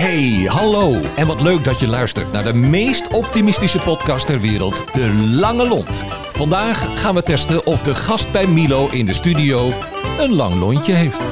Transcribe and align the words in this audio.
Hey, 0.00 0.44
hallo 0.46 1.00
en 1.16 1.26
wat 1.26 1.42
leuk 1.42 1.64
dat 1.64 1.78
je 1.78 1.88
luistert 1.88 2.32
naar 2.32 2.42
de 2.42 2.52
meest 2.54 3.08
optimistische 3.08 3.78
podcast 3.78 4.26
ter 4.26 4.40
wereld, 4.40 4.92
De 4.92 5.12
Lange 5.40 5.68
Lont. 5.68 6.04
Vandaag 6.32 7.00
gaan 7.00 7.14
we 7.14 7.22
testen 7.22 7.66
of 7.66 7.82
de 7.82 7.94
gast 7.94 8.32
bij 8.32 8.46
Milo 8.46 8.88
in 8.88 9.06
de 9.06 9.12
studio 9.12 9.72
een 10.18 10.34
lang 10.34 10.54
lontje 10.54 10.92
heeft. 10.92 11.26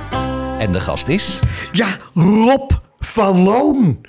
En 0.58 0.72
de 0.72 0.80
gast 0.80 1.08
is... 1.08 1.40
Ja, 1.72 1.96
Rob 2.14 2.70
van 2.98 3.42
Loon. 3.42 4.00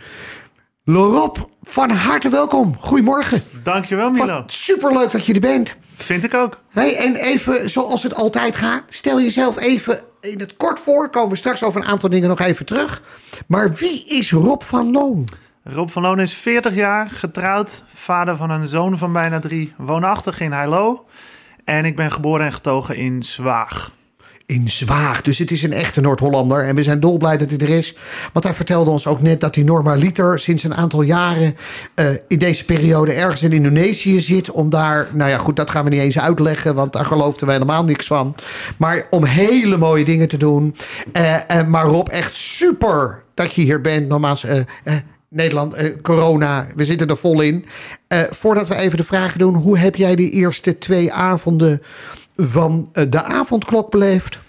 Rob, 0.84 1.38
van 1.64 1.90
harte 1.90 2.30
welkom. 2.30 2.76
Goedemorgen. 2.80 3.44
Dankjewel 3.64 4.12
Milo. 4.12 4.26
Wat 4.26 4.54
superleuk 4.54 5.12
dat 5.12 5.26
je 5.26 5.34
er 5.34 5.40
bent. 5.40 5.76
Vind 5.96 6.24
ik 6.24 6.34
ook. 6.34 6.64
Hey, 6.70 6.96
en 6.96 7.16
even 7.16 7.70
zoals 7.70 8.04
het 8.04 8.16
altijd 8.16 8.56
gaat, 8.56 8.84
stel 8.90 9.22
jezelf 9.22 9.60
even 9.60 10.00
in 10.22 10.40
het 10.40 10.56
kort 10.58 10.80
voor. 10.80 11.10
Komen 11.10 11.30
we 11.30 11.36
straks 11.36 11.64
over 11.64 11.82
een 11.82 11.88
aantal 11.88 12.10
dingen 12.10 12.30
nog 12.30 12.40
even 12.40 12.66
terug. 12.66 13.02
Maar 13.48 13.74
wie 13.74 14.06
is 14.08 14.32
Rob 14.32 14.62
van 14.62 14.92
Loon? 14.92 15.28
Rob 15.64 15.90
van 15.90 16.02
Loon 16.02 16.20
is 16.20 16.34
40 16.34 16.74
jaar, 16.74 17.10
getrouwd, 17.10 17.84
vader 17.94 18.36
van 18.36 18.50
een 18.50 18.68
zoon 18.68 18.98
van 18.98 19.14
bijna 19.14 19.40
drie, 19.40 19.74
woonachtig 19.78 20.40
in 20.40 20.52
Heilo. 20.52 21.06
En 21.64 21.86
ik 21.86 21.96
ben 21.96 22.12
geboren 22.12 22.46
en 22.46 22.54
getogen 22.54 22.96
in 22.96 23.24
Zwaag. 23.24 23.92
In 24.50 24.70
Zwaag. 24.70 25.22
Dus 25.22 25.38
het 25.38 25.52
is 25.52 25.64
een 25.64 25.74
echte 25.74 26.02
Noord-Hollander. 26.02 26.66
En 26.66 26.76
we 26.76 26.84
zijn 26.84 27.00
dolblij 27.00 27.38
dat 27.38 27.50
hij 27.50 27.60
er 27.60 27.70
is. 27.70 27.96
Want 28.34 28.46
hij 28.46 28.54
vertelde 28.54 28.90
ons 28.90 29.08
ook 29.08 29.22
net 29.22 29.40
dat 29.40 29.56
hij 29.56 29.64
normaliter 29.64 30.40
sinds 30.40 30.64
een 30.64 30.74
aantal 30.74 31.02
jaren 31.02 31.56
eh, 31.96 32.06
in 32.28 32.40
deze 32.40 32.66
periode 32.66 33.14
ergens 33.14 33.44
in 33.44 33.52
Indonesië 33.52 34.22
zit. 34.22 34.52
Om 34.52 34.70
daar, 34.70 35.08
nou 35.14 35.30
ja 35.30 35.38
goed, 35.38 35.56
dat 35.56 35.70
gaan 35.70 35.84
we 35.84 35.90
niet 35.90 36.00
eens 36.00 36.20
uitleggen. 36.20 36.76
Want 36.76 36.94
daar 36.94 37.06
geloofden 37.06 37.48
we 37.48 37.54
helemaal 37.54 37.84
niks 37.84 38.08
van. 38.08 38.36
Maar 38.78 39.08
om 39.10 39.26
hele 39.26 39.78
mooie 39.78 40.06
dingen 40.06 40.28
te 40.28 40.38
doen. 40.38 40.76
Eh, 41.12 41.66
maar 41.68 41.86
Rob, 41.86 42.08
echt 42.08 42.36
super 42.36 43.24
dat 43.34 43.54
je 43.54 43.62
hier 43.62 43.82
bent. 43.82 44.08
Nogmaals, 44.08 44.46
Nederland, 45.30 45.76
corona, 46.02 46.68
we 46.76 46.86
zitten 46.86 47.08
er 47.08 47.18
vol 47.18 47.42
in. 47.42 47.66
Voordat 48.30 48.68
we 48.68 48.76
even 48.76 48.98
de 48.98 49.04
vragen 49.04 49.40
doen, 49.40 49.56
hoe 49.56 49.78
heb 49.78 49.96
jij 49.96 50.16
de 50.16 50.30
eerste 50.30 50.78
twee 50.78 51.14
avonden 51.14 51.82
van 52.36 52.90
de 53.10 53.24
avondklok 53.24 53.92
beleefd? 53.92 54.40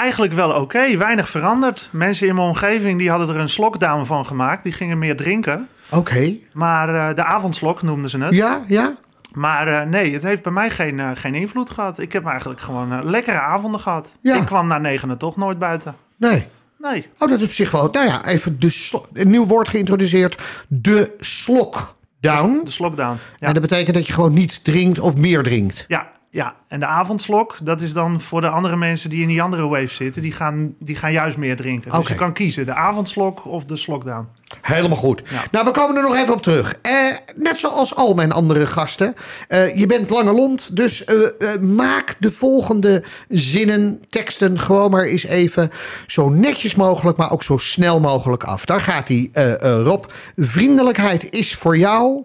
Eigenlijk 0.00 0.32
wel 0.32 0.50
oké, 0.50 0.96
weinig 0.96 1.30
veranderd. 1.30 1.88
Mensen 1.92 2.28
in 2.28 2.34
mijn 2.34 2.46
omgeving 2.46 2.98
die 2.98 3.10
hadden 3.10 3.28
er 3.28 3.36
een 3.36 3.48
slokdown 3.48 4.04
van 4.04 4.26
gemaakt. 4.26 4.62
Die 4.62 4.72
gingen 4.72 4.98
meer 4.98 5.16
drinken. 5.16 5.68
Oké. 5.90 6.34
Maar 6.52 6.94
eh, 6.94 7.14
de 7.14 7.24
avondslok 7.24 7.82
noemden 7.82 8.10
ze 8.10 8.18
het. 8.18 8.34
Ja, 8.34 8.64
ja. 8.68 8.96
Maar 9.32 9.68
eh, 9.68 9.86
nee, 9.86 10.12
het 10.12 10.22
heeft 10.22 10.42
bij 10.42 10.52
mij 10.52 10.70
geen, 10.70 11.00
eh, 11.00 11.10
geen 11.14 11.34
invloed 11.34 11.70
gehad. 11.70 11.98
Ik 11.98 12.12
heb 12.12 12.24
eigenlijk 12.24 12.60
gewoon 12.60 13.10
lekkere 13.10 13.40
avonden 13.40 13.80
gehad. 13.80 14.08
Ja. 14.20 14.36
Ik 14.36 14.46
kwam 14.46 14.66
na 14.66 14.78
negenen 14.78 15.18
toch 15.18 15.36
nooit 15.36 15.58
buiten. 15.58 15.94
Nee. 16.16 16.46
Nee. 16.78 17.06
Oh, 17.18 17.28
dat 17.28 17.38
is 17.38 17.44
op 17.44 17.50
zich 17.50 17.70
wel. 17.70 17.88
Nou 17.92 18.06
ja, 18.06 18.24
even 18.24 18.60
de 18.60 19.00
een 19.12 19.30
nieuw 19.30 19.46
woord 19.46 19.68
geïntroduceerd. 19.68 20.42
De 20.68 21.14
slokdown. 21.18 22.60
De 22.64 22.70
slokdown. 22.70 23.18
Ja. 23.38 23.46
En 23.46 23.52
dat 23.52 23.62
betekent 23.62 23.96
dat 23.96 24.06
je 24.06 24.12
gewoon 24.12 24.34
niet 24.34 24.64
drinkt 24.64 24.98
of 24.98 25.16
meer 25.16 25.42
drinkt. 25.42 25.84
Ja, 25.88 26.10
ja, 26.32 26.54
en 26.68 26.80
de 26.80 26.86
avondslok, 26.86 27.56
dat 27.62 27.80
is 27.80 27.92
dan 27.92 28.20
voor 28.20 28.40
de 28.40 28.48
andere 28.48 28.76
mensen 28.76 29.10
die 29.10 29.22
in 29.22 29.28
die 29.28 29.42
andere 29.42 29.66
wave 29.66 29.86
zitten, 29.86 30.22
die 30.22 30.32
gaan, 30.32 30.74
die 30.78 30.96
gaan 30.96 31.12
juist 31.12 31.36
meer 31.36 31.56
drinken. 31.56 31.90
Dus 31.90 32.08
je 32.08 32.14
kan 32.14 32.32
kiezen, 32.32 32.66
de 32.66 32.74
avondslok 32.74 33.44
of 33.46 33.64
de 33.64 33.76
slokdown. 33.76 34.28
Helemaal 34.60 34.96
goed. 34.96 35.22
Ja. 35.30 35.42
Nou, 35.50 35.64
we 35.64 35.70
komen 35.70 35.96
er 35.96 36.02
nog 36.02 36.16
even 36.16 36.34
op 36.34 36.42
terug. 36.42 36.74
Eh, 36.82 36.92
net 37.36 37.58
zoals 37.58 37.94
al 37.94 38.14
mijn 38.14 38.32
andere 38.32 38.66
gasten. 38.66 39.14
Eh, 39.48 39.76
je 39.76 39.86
bent 39.86 40.10
lange 40.10 40.32
lont, 40.32 40.76
dus 40.76 41.04
eh, 41.04 41.16
maak 41.60 42.16
de 42.18 42.30
volgende 42.30 43.04
zinnen, 43.28 44.02
teksten 44.08 44.60
gewoon 44.60 44.90
maar 44.90 45.04
eens 45.04 45.24
even 45.24 45.70
zo 46.06 46.28
netjes 46.28 46.74
mogelijk, 46.74 47.16
maar 47.18 47.30
ook 47.30 47.42
zo 47.42 47.56
snel 47.56 48.00
mogelijk 48.00 48.44
af. 48.44 48.64
Daar 48.64 48.80
gaat 48.80 49.08
hij, 49.08 49.28
Rob. 49.60 50.04
Vriendelijkheid 50.36 51.30
is 51.30 51.54
voor 51.54 51.78
jou. 51.78 52.24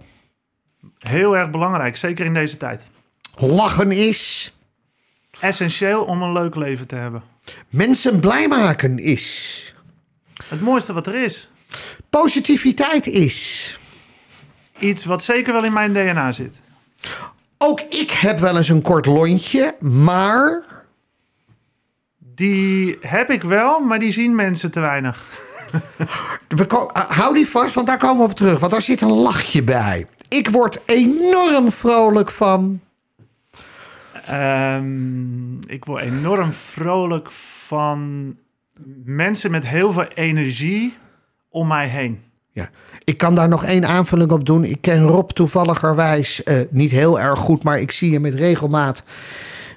Heel 1.00 1.38
erg 1.38 1.50
belangrijk, 1.50 1.98
zeker 1.98 2.26
in 2.26 2.34
deze 2.34 2.58
tijd. 2.58 2.94
Lachen 3.38 3.92
is. 3.92 4.54
Essentieel 5.40 6.04
om 6.04 6.22
een 6.22 6.32
leuk 6.32 6.56
leven 6.56 6.88
te 6.88 6.96
hebben. 6.96 7.24
Mensen 7.70 8.20
blij 8.20 8.48
maken 8.48 9.00
is. 9.00 9.74
Het 10.48 10.62
mooiste 10.62 10.94
wat 10.94 11.08
er 11.08 11.24
is. 11.24 11.50
Positiviteit 12.10 13.08
is. 13.08 13.78
Iets 14.80 15.06
wat 15.06 15.24
zeker 15.24 15.54
wel 15.54 15.64
in 15.64 15.74
mijn 15.74 15.94
DNA 15.94 16.32
zit. 16.32 16.60
Ook 17.58 17.82
ik 17.82 18.12
heb 18.12 18.40
wel 18.40 18.58
eens 18.58 18.70
een 18.70 18.82
kort 18.82 19.06
lontje, 19.06 19.76
maar. 19.80 20.64
Die 22.18 22.98
heb 23.02 23.30
ik 23.30 23.44
wel, 23.44 23.80
maar 23.80 24.00
die 24.00 24.12
zien 24.12 24.36
mensen 24.36 24.72
te 24.72 24.80
weinig. 24.80 25.24
We 26.48 26.66
ko- 26.66 26.90
hou 26.94 27.34
die 27.34 27.48
vast, 27.48 27.74
want 27.74 27.88
daar 27.88 27.98
komen 27.98 28.18
we 28.26 28.32
op 28.32 28.36
terug. 28.36 28.60
Want 28.60 28.72
daar 28.72 28.82
zit 28.82 29.02
een 29.02 29.12
lachje 29.12 29.64
bij. 29.64 30.08
Ik 30.28 30.50
word 30.50 30.80
enorm 30.86 31.72
vrolijk 31.72 32.32
van. 32.32 32.80
Ehm, 34.26 35.58
ik 35.58 35.86
word 35.86 36.04
enorm 36.04 36.54
vrolijk 36.54 37.32
van 37.32 38.36
mensen 39.04 39.52
met 39.52 39.68
heel 39.68 39.94
veel 39.94 40.08
energie 40.08 40.98
om 41.50 41.68
mij 41.68 41.88
heen. 41.88 42.22
Ja. 42.52 42.70
Ik 43.04 43.18
kan 43.18 43.36
daar 43.36 43.48
nog 43.48 43.66
één 43.66 43.86
aanvulling 43.88 44.32
op 44.32 44.46
doen. 44.46 44.64
Ik 44.64 44.82
ken 44.82 45.04
Rob 45.04 45.30
toevalligerwijs 45.30 46.44
eh, 46.44 46.60
niet 46.70 46.92
heel 46.92 47.20
erg 47.20 47.40
goed, 47.40 47.64
maar 47.64 47.80
ik 47.80 47.92
zie 47.92 48.14
hem 48.14 48.22
met 48.22 48.34
regelmaat 48.34 49.04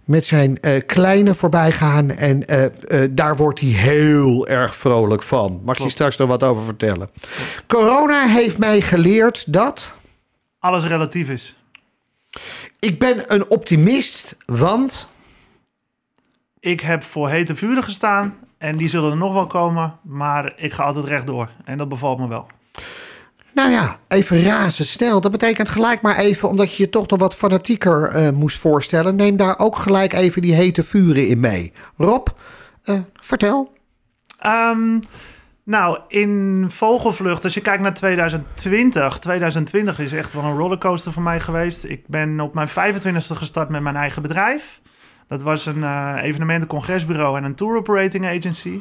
met 0.05 0.27
zijn 0.27 0.61
eh, 0.61 0.87
kleine 0.87 1.35
voorbij 1.35 1.73
gaan. 1.73 2.11
En 2.11 2.45
eh, 2.47 3.05
daar 3.11 3.37
wordt 3.37 3.61
hij 3.61 3.69
heel 3.69 4.47
erg 4.47 4.77
vrolijk 4.77 5.23
van. 5.23 5.61
Mag 5.65 5.79
je 5.79 5.91
straks 5.91 6.17
nog 6.17 6.29
wat 6.29 6.43
over 6.43 6.65
vertellen? 6.65 7.11
Corona 7.67 8.27
heeft 8.27 8.59
mij 8.59 8.81
geleerd 8.81 9.53
dat. 9.53 9.93
Alles 10.59 10.85
relatief 10.85 11.31
is. 11.31 11.57
Ik 12.81 12.99
ben 12.99 13.35
een 13.35 13.51
optimist, 13.51 14.37
want. 14.47 15.09
Ik 16.61 16.81
heb 16.81 17.03
voor 17.03 17.29
hete 17.29 17.57
vuren 17.57 17.85
gestaan 17.85 18.35
en 18.59 18.77
die 18.77 18.89
zullen 18.89 19.11
er 19.11 19.17
nog 19.17 19.33
wel 19.33 19.47
komen, 19.47 19.99
maar 20.03 20.53
ik 20.57 20.73
ga 20.73 20.85
altijd 20.85 21.05
rechtdoor 21.05 21.49
en 21.65 21.79
dat 21.79 21.89
bevalt 21.89 22.19
me 22.19 22.29
wel. 22.29 22.47
Nou 23.55 23.71
ja, 23.71 23.99
even 24.09 24.43
razendsnel. 24.43 25.21
Dat 25.21 25.31
betekent 25.31 25.69
gelijk 25.69 26.01
maar 26.01 26.17
even, 26.17 26.49
omdat 26.49 26.75
je 26.75 26.83
je 26.83 26.89
toch 26.89 27.09
nog 27.09 27.19
wat 27.19 27.35
fanatieker 27.35 28.09
eh, 28.09 28.31
moest 28.31 28.59
voorstellen. 28.59 29.17
Neem 29.17 29.37
daar 29.37 29.59
ook 29.59 29.77
gelijk 29.77 30.13
even 30.13 30.43
die 30.43 30.55
hete 30.55 30.83
vuren 30.83 31.29
in 31.29 31.41
mee. 31.41 31.73
Rob, 31.97 32.29
eh, 32.85 32.99
vertel. 33.15 33.73
Ehm, 34.39 34.99
nou, 35.69 35.99
in 36.09 36.67
Vogelvlucht, 36.69 37.45
als 37.45 37.55
je 37.55 37.61
kijkt 37.61 37.83
naar 37.83 37.95
2020, 37.95 39.19
2020 39.19 39.99
is 39.99 40.13
echt 40.13 40.33
wel 40.33 40.45
een 40.45 40.57
rollercoaster 40.57 41.13
voor 41.13 41.23
mij 41.23 41.41
geweest. 41.41 41.85
Ik 41.85 42.07
ben 42.07 42.41
op 42.41 42.55
mijn 42.55 42.69
25e 42.69 43.37
gestart 43.37 43.69
met 43.69 43.83
mijn 43.83 43.97
eigen 43.97 44.23
bedrijf. 44.23 44.81
Dat 45.27 45.43
was 45.43 45.67
een 45.67 45.85
eh 45.85 46.17
evenement, 46.23 46.63
een 46.63 46.69
congresbureau 46.69 47.37
en 47.37 47.45
een 47.45 47.55
tour 47.55 47.77
operating 47.77 48.27
agency. 48.27 48.81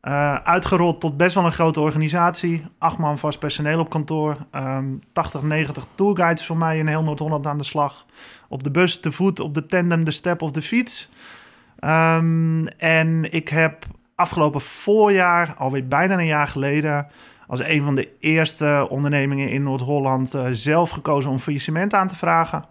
Eh, 0.00 0.34
uitgerold 0.34 1.00
tot 1.00 1.16
best 1.16 1.34
wel 1.34 1.44
een 1.44 1.52
grote 1.52 1.80
organisatie. 1.80 2.64
Acht 2.78 2.98
man 2.98 3.18
vast 3.18 3.38
personeel 3.38 3.78
op 3.78 3.90
kantoor. 3.90 4.36
Ehm 4.50 4.84
80, 5.12 5.42
90 5.42 5.86
tourguides 5.94 6.46
voor 6.46 6.56
mij 6.56 6.78
in 6.78 6.86
heel 6.86 7.02
Noord-Holland 7.02 7.46
aan 7.46 7.58
de 7.58 7.64
slag. 7.64 8.06
Op 8.48 8.62
de 8.62 8.70
bus, 8.70 9.00
te 9.00 9.12
voet, 9.12 9.40
op 9.40 9.54
de 9.54 9.66
tandem, 9.66 10.04
de 10.04 10.10
step 10.10 10.42
of 10.42 10.50
de 10.50 10.62
fiets. 10.62 11.08
Ehm, 11.78 12.66
en 12.66 13.32
ik 13.32 13.48
heb 13.48 13.86
afgelopen 14.14 14.60
voorjaar, 14.60 15.54
alweer 15.58 15.88
bijna 15.88 16.18
een 16.18 16.26
jaar 16.26 16.46
geleden, 16.46 17.06
als 17.46 17.60
een 17.60 17.82
van 17.82 17.94
de 17.94 18.08
eerste 18.20 18.86
ondernemingen 18.90 19.50
in 19.50 19.62
Noord-Holland 19.62 20.34
eh, 20.34 20.46
zelf 20.52 20.90
gekozen 20.90 21.30
om 21.30 21.38
faillissement 21.38 21.94
aan 21.94 22.08
te 22.08 22.16
vragen. 22.16 22.64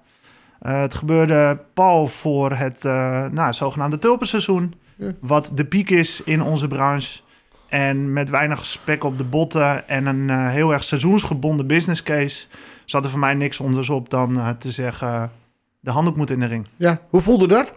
Eh, 0.59 0.81
het 0.81 0.93
gebeurde 0.93 1.59
pal 1.73 2.07
voor 2.07 2.51
het 2.51 2.85
eh, 2.85 3.25
nou, 3.27 3.53
zogenaamde 3.53 3.99
tulpenseizoen, 3.99 4.73
wat 5.19 5.51
de 5.53 5.65
piek 5.65 5.89
is 5.89 6.23
in 6.23 6.41
onze 6.41 6.67
branche. 6.67 7.21
En 7.69 8.13
met 8.13 8.29
weinig 8.29 8.65
spek 8.65 9.03
op 9.03 9.17
de 9.17 9.23
botten 9.23 9.87
en 9.87 10.05
een 10.05 10.49
heel 10.49 10.73
erg 10.73 10.83
seizoensgebonden 10.83 11.67
business 11.67 12.03
case 12.03 12.47
zat 12.85 13.03
er 13.03 13.09
voor 13.09 13.19
mij 13.19 13.33
niks 13.33 13.61
anders 13.61 13.89
op 13.89 14.09
dan 14.09 14.55
te 14.57 14.71
zeggen: 14.71 15.31
de 15.79 15.91
handdoek 15.91 16.15
moet 16.15 16.29
in 16.29 16.39
de 16.39 16.45
ring. 16.45 16.67
Ja, 16.75 16.99
hoe 17.09 17.21
voelde 17.21 17.47
dat? 17.47 17.73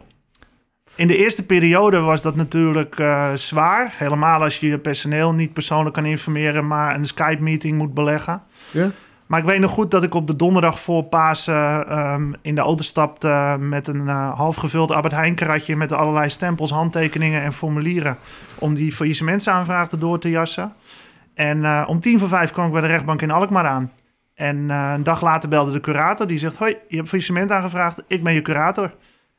In 0.96 1.06
de 1.06 1.16
eerste 1.16 1.46
periode 1.46 2.00
was 2.00 2.22
dat 2.22 2.37
natuurlijk 2.37 2.98
eh, 2.98 3.32
zwaar. 3.34 3.94
Helemaal 3.96 4.43
als 4.43 4.60
je 4.60 4.69
je 4.69 4.78
personeel 4.78 5.32
niet 5.32 5.52
persoonlijk 5.52 5.94
kan 5.94 6.04
informeren, 6.04 6.66
maar 6.66 6.94
een 6.94 7.06
Skype-meeting 7.06 7.78
moet 7.78 7.94
beleggen. 7.94 8.43
Ja. 8.70 8.90
Maar 9.26 9.38
ik 9.38 9.44
weet 9.44 9.60
nog 9.60 9.70
goed 9.70 9.90
dat 9.90 10.02
ik 10.02 10.14
op 10.14 10.26
de 10.26 10.37
donderdag 10.37 10.81
voor 10.81 11.02
Pasen 11.02 11.88
ehm, 11.88 12.32
in 12.43 12.54
de 12.54 12.60
auto 12.60 12.82
stapte 12.82 13.56
met 13.60 13.88
een 13.88 14.08
eh, 14.08 14.37
half 14.37 14.56
gevuld 14.56 14.93
Albert 14.93 15.14
Heijn 15.14 15.34
karatje 15.34 15.76
met 15.76 15.93
allerlei 15.93 16.31
stempels, 16.31 16.70
handtekeningen 16.70 17.43
en 17.43 17.52
formulieren 17.52 18.16
om 18.58 18.75
die 18.75 18.93
faillissementsaanvraag 18.93 19.90
erdoor 19.90 20.19
te 20.19 20.31
jassen. 20.31 20.72
En 21.34 21.64
eh, 21.64 21.84
om 21.87 22.00
tien 22.00 22.19
voor 22.19 22.28
vijf 22.28 22.50
kwam 22.50 22.66
ik 22.66 22.72
bij 22.72 22.81
de 22.81 22.87
rechtbank 22.87 23.22
in 23.22 23.31
Alkmaar 23.31 23.66
aan. 23.66 23.93
En 24.34 24.69
een 24.69 25.02
dag 25.02 25.22
later 25.22 25.48
belde 25.48 25.72
de 25.72 25.81
curator. 25.81 26.26
Die 26.26 26.38
zegt: 26.38 26.56
Hoi, 26.56 26.76
je 26.88 26.96
hebt 26.96 27.08
faillissement 27.08 27.50
aangevraagd. 27.50 28.02
Ik 28.06 28.22
ben 28.22 28.32
je 28.32 28.43
curator. 28.43 28.90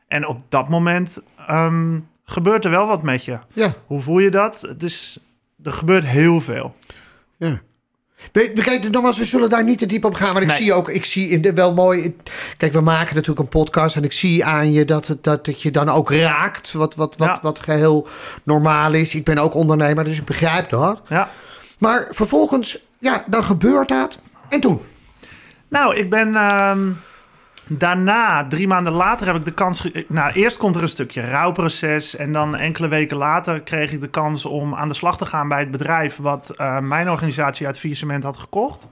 En 0.08 0.28
op 0.28 0.38
dat 0.50 0.70
moment 0.70 1.20
ehm, 1.48 2.00
gebeurt 2.26 2.66
er 2.66 2.72
wel 2.72 2.88
wat 2.88 3.02
met 3.04 3.26
je. 3.26 3.38
Ja, 3.54 3.74
Hoe 3.86 4.00
voel 4.00 4.20
je 4.20 4.30
dat? 4.32 4.62
Het 4.62 4.84
is, 4.84 5.20
er 5.64 5.72
gebeurt 5.72 6.06
heel 6.06 6.42
veel. 6.42 6.76
ja. 7.38 7.60
We, 8.32 8.52
we, 8.56 8.62
kijk, 8.64 8.90
nogmaals, 8.92 9.18
we 9.18 9.26
zullen 9.26 9.50
daar 9.50 9.64
niet 9.64 9.78
te 9.78 9.86
diep 9.86 10.06
op 10.06 10.14
gaan. 10.14 10.34
Maar 10.34 10.42
ik 10.42 10.48
Nee. 10.48 10.58
zie 10.58 10.74
ook, 10.74 10.90
ik 10.90 11.06
zie 11.06 11.30
in 11.30 11.42
de 11.42 11.54
wel 11.54 11.74
mooi. 11.74 12.16
Kijk, 12.58 12.74
we 12.74 12.82
maken 12.82 13.16
natuurlijk 13.16 13.40
een 13.40 13.60
podcast. 13.62 13.96
En 13.96 14.04
ik 14.04 14.12
zie 14.12 14.46
aan 14.46 14.72
je 14.72 14.86
dat 14.86 15.08
het, 15.08 15.24
dat 15.24 15.46
het 15.46 15.62
je 15.62 15.72
dan 15.72 15.90
ook 15.90 16.12
raakt. 16.12 16.72
Wat, 16.72 16.96
wat, 16.96 17.18
wat, 17.18 17.28
Ja. 17.28 17.40
wat 17.42 17.60
geheel 17.60 18.08
normaal 18.44 18.94
is. 18.94 19.16
Ik 19.16 19.24
ben 19.26 19.38
ook 19.38 19.54
ondernemer, 19.54 20.04
dus 20.04 20.18
ik 20.18 20.26
begrijp 20.26 20.70
dat. 20.70 21.02
Ja. 21.10 21.30
Maar 21.80 22.08
vervolgens, 22.12 22.78
ja, 23.00 23.24
dan 23.28 23.44
gebeurt 23.44 23.88
dat. 23.88 24.20
En 24.50 24.60
toen? 24.60 24.80
Nou, 25.68 25.96
ik 25.96 26.10
ben 26.10 26.36
ehm, 26.36 26.88
daarna, 27.68 28.48
drie 28.48 28.68
maanden 28.68 28.94
later, 28.94 29.28
heb 29.28 29.36
ik 29.36 29.46
de 29.46 29.52
kans. 29.52 29.80
ge- 29.80 30.06
Nou, 30.08 30.32
eerst 30.32 30.58
komt 30.58 30.76
er 30.76 30.82
een 30.82 30.90
stukje 30.90 31.30
rouwproces. 31.30 32.16
En 32.16 32.34
dan 32.34 32.56
enkele 32.56 32.88
weken 32.88 33.18
later 33.18 33.62
kreeg 33.62 33.92
ik 33.92 34.00
de 34.00 34.10
kans 34.10 34.46
om 34.46 34.76
aan 34.76 34.88
de 34.88 34.94
slag 34.94 35.18
te 35.18 35.26
gaan 35.26 35.48
bij 35.48 35.60
het 35.60 35.72
bedrijf. 35.72 36.18
wat 36.18 36.50
eh, 36.50 36.80
mijn 36.80 37.10
organisatie 37.10 37.66
uit 37.66 37.80
Viercement 37.80 38.24
had 38.24 38.38
gekocht. 38.38 38.88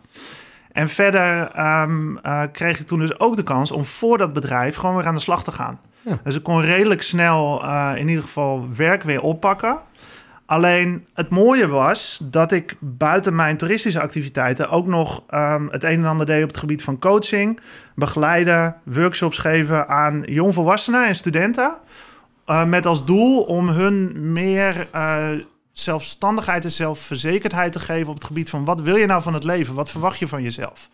En 0.71 0.89
verder 0.89 1.47
ehm, 1.53 2.17
eh, 2.17 2.41
kreeg 2.51 2.79
ik 2.79 2.87
toen 2.87 2.99
dus 2.99 3.19
ook 3.19 3.35
de 3.35 3.43
kans 3.43 3.71
om 3.71 3.85
voor 3.85 4.17
dat 4.17 4.33
bedrijf 4.33 4.75
gewoon 4.75 4.95
weer 4.95 5.05
aan 5.07 5.13
de 5.13 5.19
slag 5.19 5.43
te 5.43 5.51
gaan. 5.51 5.79
Ja. 6.01 6.19
Dus 6.23 6.35
ik 6.35 6.43
kon 6.43 6.61
redelijk 6.61 7.01
snel 7.01 7.63
eh, 7.63 7.91
in 7.95 8.07
ieder 8.07 8.23
geval 8.23 8.67
werk 8.75 9.03
weer 9.03 9.21
oppakken. 9.21 9.77
Alleen 10.45 11.05
het 11.13 11.29
mooie 11.29 11.67
was 11.67 12.19
dat 12.23 12.51
ik 12.51 12.75
buiten 12.79 13.35
mijn 13.35 13.57
toeristische 13.57 14.01
activiteiten 14.01 14.69
ook 14.69 14.85
nog 14.85 15.23
ehm, 15.27 15.67
het 15.67 15.83
een 15.83 15.99
en 15.99 16.05
ander 16.05 16.25
deed 16.25 16.43
op 16.43 16.49
het 16.49 16.57
gebied 16.57 16.83
van 16.83 16.99
coaching, 16.99 17.59
begeleiden, 17.95 18.75
workshops 18.83 19.37
geven 19.37 19.87
aan 19.87 20.23
jongvolwassenen 20.25 21.07
en 21.07 21.15
studenten. 21.15 21.77
eh, 22.45 22.65
met 22.65 22.85
als 22.85 23.05
doel 23.05 23.43
om 23.43 23.69
hun 23.69 24.31
meer 24.33 24.87
eh, 24.91 25.29
zelfstandigheid 25.71 26.63
en 26.63 26.71
zelfverzekerdheid 26.71 27.71
te 27.71 27.79
geven 27.79 28.09
op 28.09 28.15
het 28.15 28.25
gebied 28.25 28.49
van 28.49 28.65
wat 28.65 28.81
wil 28.81 28.95
je 28.95 29.05
nou 29.05 29.21
van 29.21 29.33
het 29.33 29.43
leven? 29.43 29.73
Wat 29.73 29.89
verwacht 29.89 30.19
je 30.19 30.27
van 30.27 30.41
jezelf? 30.43 30.89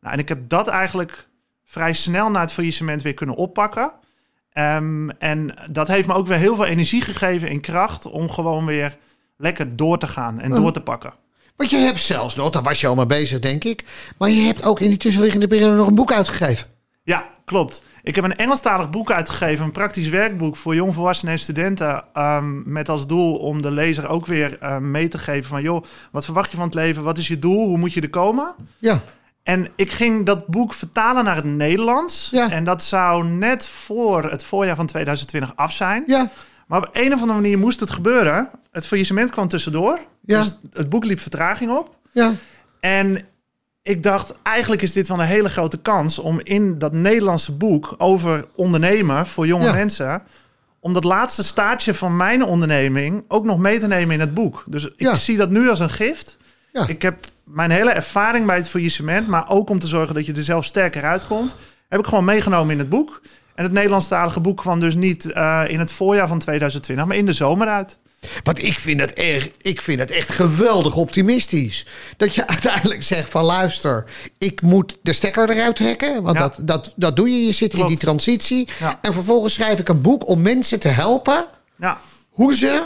Nou, 0.00 0.14
en 0.14 0.20
ik 0.20 0.28
heb 0.28 0.48
dat 0.48 0.68
eigenlijk 0.68 1.28
vrij 1.64 1.92
snel 1.92 2.30
na 2.30 2.40
het 2.40 2.52
faillissement 2.52 3.02
weer 3.02 3.14
kunnen 3.14 3.36
oppakken. 3.36 3.92
Ehm, 4.56 5.08
en 5.08 5.54
dat 5.70 5.88
heeft 5.88 6.08
me 6.08 6.14
ook 6.14 6.26
weer 6.26 6.36
heel 6.38 6.54
veel 6.54 6.64
energie 6.64 7.00
gegeven 7.00 7.48
en 7.48 7.60
kracht 7.60 8.06
om 8.06 8.30
gewoon 8.30 8.64
weer 8.66 8.96
lekker 9.36 9.76
door 9.76 9.98
te 9.98 10.06
gaan 10.06 10.40
en 10.40 10.50
Mm. 10.50 10.56
door 10.56 10.72
te 10.72 10.80
pakken. 10.80 11.12
Want 11.56 11.70
je 11.70 11.76
hebt 11.76 12.00
zelfs 12.00 12.34
nog, 12.34 12.50
daar 12.50 12.62
was 12.62 12.80
je 12.80 12.86
al 12.86 12.94
mee 12.94 13.06
bezig, 13.06 13.38
denk 13.38 13.64
ik. 13.64 13.84
Maar 14.18 14.30
je 14.30 14.40
hebt 14.46 14.64
ook 14.64 14.80
in 14.80 14.88
die 14.88 14.98
tussenliggende 14.98 15.46
periode 15.46 15.76
nog 15.76 15.86
een 15.86 15.94
boek 15.94 16.12
uitgegeven. 16.12 16.66
Ja, 17.02 17.26
klopt. 17.44 17.82
Ik 18.02 18.14
heb 18.14 18.24
een 18.24 18.36
Engelstalig 18.36 18.90
boek 18.90 19.10
uitgegeven, 19.10 19.64
een 19.64 19.72
praktisch 19.72 20.08
werkboek 20.08 20.56
voor 20.56 20.74
jongvolwassenen 20.74 21.32
en 21.34 21.38
studenten. 21.40 22.04
ehm, 22.12 22.72
met 22.72 22.88
als 22.88 23.06
doel 23.06 23.36
om 23.36 23.62
de 23.62 23.70
lezer 23.70 24.08
ook 24.08 24.26
weer 24.26 24.58
eh, 24.60 24.78
mee 24.78 25.08
te 25.08 25.18
geven 25.18 25.48
van, 25.50 25.62
joh, 25.62 25.84
wat 26.12 26.24
verwacht 26.24 26.50
je 26.50 26.56
van 26.56 26.66
het 26.66 26.74
leven? 26.74 27.02
Wat 27.02 27.18
is 27.18 27.28
je 27.28 27.38
doel? 27.38 27.68
Hoe 27.68 27.78
moet 27.78 27.92
je 27.92 28.00
er 28.00 28.10
komen? 28.10 28.54
Ja. 28.78 29.00
En 29.46 29.68
ik 29.76 29.90
ging 29.90 30.26
dat 30.26 30.46
boek 30.46 30.72
vertalen 30.74 31.24
naar 31.24 31.36
het 31.36 31.44
Nederlands. 31.44 32.28
Ja. 32.32 32.50
En 32.50 32.64
dat 32.64 32.82
zou 32.82 33.24
net 33.24 33.66
voor 33.68 34.30
het 34.30 34.44
voorjaar 34.44 34.76
van 34.76 34.86
2020 34.86 35.56
af 35.56 35.72
zijn. 35.72 36.04
Ja. 36.06 36.30
Maar 36.66 36.78
op 36.78 36.88
een 36.92 37.12
of 37.14 37.20
andere 37.20 37.40
manier 37.40 37.58
moest 37.58 37.80
het 37.80 37.90
gebeuren. 37.90 38.50
Het 38.70 38.86
faillissement 38.86 39.30
kwam 39.30 39.48
tussendoor. 39.48 40.00
Ja. 40.20 40.40
Dus 40.40 40.58
het 40.72 40.88
boek 40.88 41.04
liep 41.04 41.20
vertraging 41.20 41.70
op. 41.70 41.96
Ja. 42.12 42.32
En 42.80 43.18
ik 43.82 44.02
dacht, 44.02 44.34
eigenlijk 44.42 44.82
is 44.82 44.92
dit 44.92 45.08
wel 45.08 45.18
een 45.20 45.26
hele 45.26 45.48
grote 45.48 45.78
kans 45.78 46.18
om 46.18 46.40
in 46.42 46.78
dat 46.78 46.92
Nederlandse 46.92 47.52
boek 47.52 47.94
over 47.98 48.46
ondernemen 48.54 49.26
voor 49.26 49.46
jonge 49.46 49.64
Ja. 49.64 49.72
mensen, 49.72 50.22
om 50.80 50.92
dat 50.92 51.04
laatste 51.04 51.44
staartje 51.44 51.94
van 51.94 52.16
mijn 52.16 52.44
onderneming 52.44 53.24
ook 53.28 53.44
nog 53.44 53.58
mee 53.58 53.78
te 53.78 53.86
nemen 53.86 54.14
in 54.14 54.20
het 54.20 54.34
boek. 54.34 54.64
Dus 54.70 54.84
ik 54.84 54.92
Ja. 54.96 55.14
zie 55.14 55.36
dat 55.36 55.50
nu 55.50 55.68
als 55.68 55.80
een 55.80 55.90
gift. 55.90 56.36
Ja. 56.72 56.86
Ik 56.86 57.02
heb 57.02 57.26
mijn 57.46 57.70
hele 57.70 57.90
ervaring 57.90 58.46
bij 58.46 58.56
het 58.56 58.68
faillissement, 58.68 59.26
maar 59.28 59.48
ook 59.48 59.70
om 59.70 59.78
te 59.78 59.86
zorgen 59.86 60.14
dat 60.14 60.26
je 60.26 60.32
er 60.32 60.42
zelf 60.42 60.64
sterker 60.64 61.02
uitkomt, 61.04 61.54
heb 61.88 62.00
ik 62.00 62.06
gewoon 62.06 62.24
meegenomen 62.24 62.72
in 62.72 62.78
het 62.78 62.88
boek. 62.88 63.20
En 63.54 63.64
het 63.64 63.72
Nederlandstalige 63.72 64.40
boek 64.40 64.56
kwam 64.56 64.80
dus 64.80 64.94
niet 64.94 65.32
eh, 65.32 65.62
in 65.68 65.78
het 65.78 65.92
voorjaar 65.92 66.28
van 66.28 66.38
2020, 66.38 67.06
maar 67.06 67.16
in 67.16 67.26
de 67.26 67.32
zomer 67.32 67.68
uit. 67.68 67.98
Want 68.42 68.62
ik 68.62 68.78
vind, 68.78 69.00
het 69.00 69.12
echt, 69.12 69.50
ik 69.60 69.82
vind 69.82 69.98
het 69.98 70.10
echt 70.10 70.28
geweldig 70.28 70.96
optimistisch. 70.96 71.86
Dat 72.16 72.34
je 72.34 72.46
uiteindelijk 72.56 73.02
zegt 73.02 73.28
van 73.30 73.44
luister, 73.44 74.04
ik 74.38 74.60
moet 74.62 74.98
de 75.02 75.12
stekker 75.12 75.50
eruit 75.50 75.76
trekken. 75.76 76.22
Want 76.22 76.36
Ja. 76.36 76.42
dat, 76.42 76.58
dat, 76.62 76.92
dat 76.96 77.16
doe 77.16 77.30
je, 77.30 77.46
je 77.46 77.52
zit 77.52 77.74
in 77.74 77.86
die 77.86 77.98
transitie. 77.98 78.68
Ja. 78.80 78.98
En 79.00 79.12
vervolgens 79.12 79.54
schrijf 79.54 79.78
ik 79.78 79.88
een 79.88 80.00
boek 80.00 80.28
om 80.28 80.42
mensen 80.42 80.80
te 80.80 80.88
helpen. 80.88 81.46
Ja, 81.76 81.98
Hoe 82.30 82.54
ze, 82.54 82.84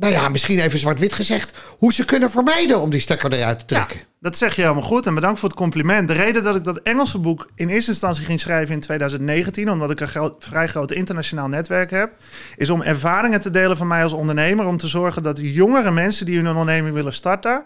nou 0.00 0.12
ja, 0.12 0.28
misschien 0.28 0.58
even 0.58 0.78
zwart-wit 0.78 1.12
gezegd... 1.12 1.58
hoe 1.78 1.92
ze 1.92 2.04
kunnen 2.04 2.30
vermijden 2.30 2.80
om 2.80 2.90
die 2.90 3.00
stekker 3.00 3.32
eruit 3.32 3.58
te 3.58 3.64
trekken. 3.64 3.96
Ja, 3.96 4.04
dat 4.20 4.36
zeg 4.36 4.54
je 4.54 4.62
helemaal 4.62 4.82
goed 4.82 5.06
en 5.06 5.14
bedankt 5.14 5.38
voor 5.38 5.48
het 5.48 5.58
compliment. 5.58 6.08
De 6.08 6.14
reden 6.14 6.44
dat 6.44 6.56
ik 6.56 6.64
dat 6.64 6.80
Engelse 6.82 7.18
boek 7.18 7.50
in 7.54 7.68
eerste 7.68 7.90
instantie 7.90 8.24
ging 8.24 8.40
schrijven 8.40 8.74
in 8.74 8.80
2019, 8.80 9.70
omdat 9.70 9.90
ik 9.90 10.00
een 10.00 10.32
vrij 10.38 10.68
groot 10.68 10.90
internationaal 10.90 11.48
netwerk 11.48 11.90
heb, 11.90 12.14
is 12.56 12.70
om 12.70 12.82
ervaringen 12.82 13.40
te 13.40 13.50
delen 13.50 13.76
van 13.76 13.86
mij 13.86 14.02
als 14.02 14.12
ondernemer, 14.12 14.66
om 14.66 14.76
te 14.76 14.88
zorgen 14.88 15.22
dat 15.22 15.38
jongere 15.40 15.90
mensen 15.90 16.26
die 16.26 16.36
hun 16.36 16.48
onderneming 16.48 16.94
willen 16.94 17.12
starten, 17.12 17.64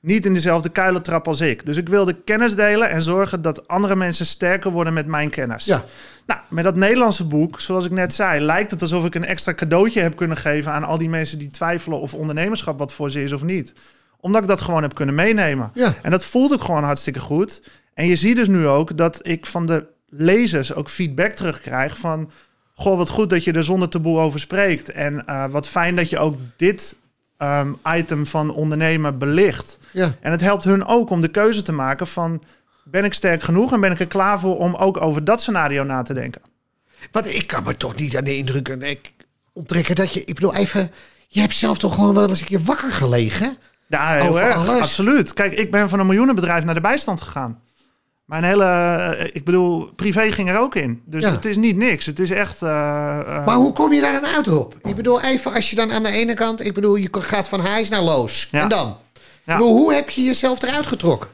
niet 0.00 0.26
in 0.26 0.34
dezelfde 0.34 0.68
kuilen 0.68 1.02
trappen 1.02 1.30
als 1.30 1.40
ik. 1.40 1.66
Dus 1.66 1.76
ik 1.76 1.88
wilde 1.88 2.12
kennis 2.24 2.54
delen 2.54 2.90
en 2.90 3.02
zorgen 3.02 3.42
dat 3.42 3.68
andere 3.68 3.96
mensen 3.96 4.26
sterker 4.26 4.70
worden 4.70 4.92
met 4.92 5.06
mijn 5.06 5.30
kennis. 5.30 5.64
Ja. 5.64 5.84
Nou, 6.26 6.40
met 6.48 6.64
dat 6.64 6.76
Nederlandse 6.76 7.24
boek, 7.24 7.60
zoals 7.60 7.84
ik 7.84 7.90
net 7.90 8.14
zei, 8.14 8.40
lijkt 8.40 8.70
het 8.70 8.82
alsof 8.82 9.04
ik 9.04 9.14
een 9.14 9.24
extra 9.24 9.54
cadeautje 9.54 10.00
heb 10.00 10.16
kunnen 10.16 10.36
geven 10.36 10.72
aan 10.72 10.84
al 10.84 10.98
die 10.98 11.08
mensen 11.08 11.38
die 11.38 11.50
twijfelen 11.50 12.00
of 12.00 12.14
ondernemerschap 12.14 12.78
wat 12.78 12.92
voor 12.92 13.10
ze 13.10 13.22
is 13.22 13.32
of 13.32 13.42
niet. 13.42 13.72
Omdat 14.20 14.42
ik 14.42 14.48
dat 14.48 14.60
gewoon 14.60 14.82
heb 14.82 14.94
kunnen 14.94 15.14
meenemen. 15.14 15.70
Ja. 15.74 15.94
En 16.02 16.10
dat 16.10 16.24
voelt 16.24 16.52
ook 16.52 16.62
gewoon 16.62 16.84
hartstikke 16.84 17.20
goed. 17.20 17.62
En 17.94 18.06
je 18.06 18.16
ziet 18.16 18.36
dus 18.36 18.48
nu 18.48 18.66
ook 18.66 18.96
dat 18.96 19.26
ik 19.26 19.46
van 19.46 19.66
de 19.66 19.86
lezers 20.08 20.74
ook 20.74 20.88
feedback 20.88 21.32
terugkrijg 21.32 21.98
van... 21.98 22.30
Goh, 22.74 22.96
wat 22.96 23.08
goed 23.08 23.30
dat 23.30 23.44
je 23.44 23.52
er 23.52 23.64
zonder 23.64 23.88
taboe 23.88 24.18
over 24.18 24.40
spreekt. 24.40 24.90
En 24.90 25.26
eh, 25.26 25.44
wat 25.50 25.68
fijn 25.68 25.96
dat 25.96 26.10
je 26.10 26.18
ook 26.18 26.36
dit 26.56 26.94
ehm, 27.40 27.72
item 27.96 28.26
van 28.26 28.50
ondernemen 28.50 29.18
belicht. 29.18 29.78
Ja. 29.92 30.14
En 30.20 30.30
het 30.30 30.40
helpt 30.40 30.64
hun 30.64 30.86
ook 30.86 31.10
om 31.10 31.20
de 31.20 31.28
keuze 31.28 31.62
te 31.62 31.72
maken 31.72 32.06
van... 32.06 32.42
ben 32.84 33.04
ik 33.04 33.14
sterk 33.14 33.42
genoeg 33.42 33.72
en 33.72 33.80
ben 33.80 33.90
ik 33.90 33.98
er 33.98 34.06
klaar 34.06 34.40
voor 34.40 34.58
om 34.58 34.74
ook 34.74 35.00
over 35.00 35.24
dat 35.24 35.40
scenario 35.40 35.84
na 35.84 36.02
te 36.02 36.14
denken? 36.14 36.42
Want 37.10 37.34
ik 37.34 37.46
kan 37.46 37.62
me 37.62 37.76
toch 37.76 37.94
niet 37.94 38.16
aan 38.16 38.24
de 38.24 38.36
indruk 38.36 38.68
ik, 38.68 39.12
onttrekken 39.52 39.94
dat 39.94 40.12
je... 40.14 40.24
Ik 40.24 40.34
bedoel 40.34 40.54
even, 40.54 40.90
je 41.28 41.40
hebt 41.40 41.54
zelf 41.54 41.78
toch 41.78 41.94
gewoon 41.94 42.14
wel 42.14 42.28
eens 42.28 42.40
een 42.40 42.46
keer 42.46 42.62
wakker 42.62 42.92
gelegen? 42.92 43.56
Ja, 43.86 44.12
heel 44.12 44.40
erg. 44.40 44.68
Absoluut. 44.68 45.32
Kijk, 45.32 45.52
ik 45.52 45.70
ben 45.70 45.88
van 45.88 46.00
een 46.00 46.06
miljoenenbedrijf 46.06 46.64
naar 46.64 46.74
de 46.74 46.80
bijstand 46.80 47.20
gegaan. 47.20 47.62
Mijn 48.30 48.44
hele, 48.44 48.64
eh, 48.64 49.26
ik 49.32 49.44
bedoel, 49.44 49.90
privé 49.96 50.32
ging 50.32 50.50
er 50.50 50.58
ook 50.58 50.74
in. 50.74 51.02
Dus 51.04 51.24
Ja. 51.24 51.30
het 51.30 51.44
is 51.44 51.56
niet 51.56 51.76
niks. 51.76 52.06
Het 52.06 52.18
is 52.18 52.30
echt... 52.30 52.62
eh, 52.62 53.18
eh, 53.18 53.46
Maar 53.46 53.54
hoe 53.56 53.72
kom 53.72 53.92
je 53.92 54.00
daar 54.00 54.12
dan 54.20 54.26
uit, 54.26 54.46
Rob? 54.46 54.72
Ik 54.82 54.96
bedoel, 54.96 55.20
even 55.22 55.54
als 55.54 55.70
je 55.70 55.76
dan 55.76 55.92
aan 55.92 56.02
de 56.02 56.10
ene 56.10 56.34
kant... 56.34 56.64
Ik 56.64 56.74
bedoel, 56.74 56.96
je 56.96 57.08
gaat 57.12 57.48
van 57.48 57.60
hijs 57.60 57.88
naar 57.88 58.02
loos. 58.02 58.48
Ja. 58.50 58.60
En 58.62 58.68
dan? 58.68 58.96
Ja. 59.44 59.52
Ik 59.52 59.58
bedoel, 59.58 59.76
hoe 59.76 59.94
heb 59.94 60.10
je 60.10 60.22
jezelf 60.22 60.62
eruit 60.62 60.86
getrokken? 60.86 61.28